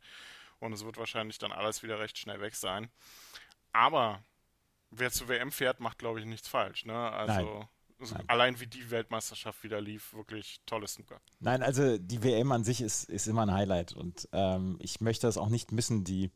Und 0.60 0.74
es 0.74 0.86
wird 0.86 0.98
wahrscheinlich 0.98 1.40
dann 1.40 1.52
alles 1.52 1.82
wieder 1.82 2.00
recht 2.00 2.18
schnell 2.18 2.40
weg 2.40 2.56
sein. 2.56 2.90
Aber 3.74 4.24
wer 4.92 5.12
zur 5.12 5.28
WM 5.28 5.52
fährt, 5.52 5.80
macht, 5.80 5.98
glaube 5.98 6.20
ich, 6.20 6.26
nichts 6.26 6.48
falsch. 6.48 6.86
Ne? 6.86 6.94
Also. 6.94 7.34
Nein. 7.44 7.68
Allein 8.26 8.60
wie 8.60 8.66
die 8.66 8.90
Weltmeisterschaft 8.90 9.64
wieder 9.64 9.80
lief, 9.80 10.16
wirklich 10.16 10.60
tolles 10.66 10.94
Snooker. 10.94 11.22
Nein, 11.40 11.62
also 11.62 12.00
die 12.00 12.24
WM 12.24 12.52
an 12.52 12.64
sich 12.64 12.82
ist, 12.82 13.08
ist 13.08 13.28
immer 13.28 13.44
ein 13.44 13.54
Highlight 13.54 13.94
und 13.94 14.28
ähm, 14.32 14.78
ich 14.80 15.02
möchte 15.02 15.28
das 15.28 15.38
auch 15.38 15.50
nicht 15.50 15.72
missen. 15.72 16.04
Die 16.04 16.32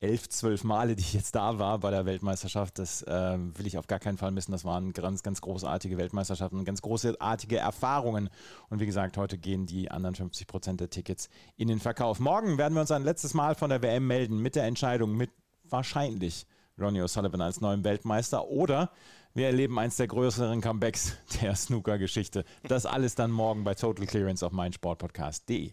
elf, 0.00 0.28
zwölf 0.28 0.64
Male, 0.64 0.96
die 0.96 1.02
ich 1.02 1.12
jetzt 1.12 1.34
da 1.34 1.58
war 1.58 1.78
bei 1.78 1.90
der 1.90 2.06
Weltmeisterschaft, 2.06 2.78
das 2.78 3.02
äh, 3.02 3.38
will 3.38 3.66
ich 3.66 3.78
auf 3.78 3.86
gar 3.86 3.98
keinen 3.98 4.18
Fall 4.18 4.30
missen. 4.30 4.52
Das 4.52 4.64
waren 4.64 4.92
ganz, 4.92 5.22
ganz 5.22 5.40
großartige 5.40 5.98
Weltmeisterschaften, 5.98 6.64
ganz 6.64 6.82
großartige 6.82 7.58
Erfahrungen. 7.58 8.30
Und 8.68 8.80
wie 8.80 8.86
gesagt, 8.86 9.16
heute 9.16 9.38
gehen 9.38 9.66
die 9.66 9.90
anderen 9.90 10.14
50 10.14 10.46
Prozent 10.46 10.80
der 10.80 10.90
Tickets 10.90 11.28
in 11.56 11.68
den 11.68 11.80
Verkauf. 11.80 12.18
Morgen 12.18 12.58
werden 12.58 12.74
wir 12.74 12.80
uns 12.80 12.90
ein 12.90 13.04
letztes 13.04 13.34
Mal 13.34 13.54
von 13.54 13.70
der 13.70 13.82
WM 13.82 14.06
melden 14.06 14.38
mit 14.38 14.54
der 14.54 14.64
Entscheidung, 14.64 15.16
mit 15.16 15.30
wahrscheinlich 15.64 16.46
Ronnie 16.80 17.02
O'Sullivan 17.02 17.40
als 17.40 17.60
neuen 17.60 17.84
Weltmeister 17.84 18.48
oder 18.48 18.90
wir 19.34 19.46
erleben 19.46 19.78
eins 19.78 19.96
der 19.96 20.08
größeren 20.08 20.60
Comebacks 20.60 21.16
der 21.40 21.54
Snooker-Geschichte. 21.54 22.44
Das 22.64 22.86
alles 22.86 23.14
dann 23.14 23.30
morgen 23.30 23.64
bei 23.64 23.74
Total 23.74 24.06
Clearance 24.06 24.44
auf 24.44 24.52
meinsportpodcast.de. 24.52 25.72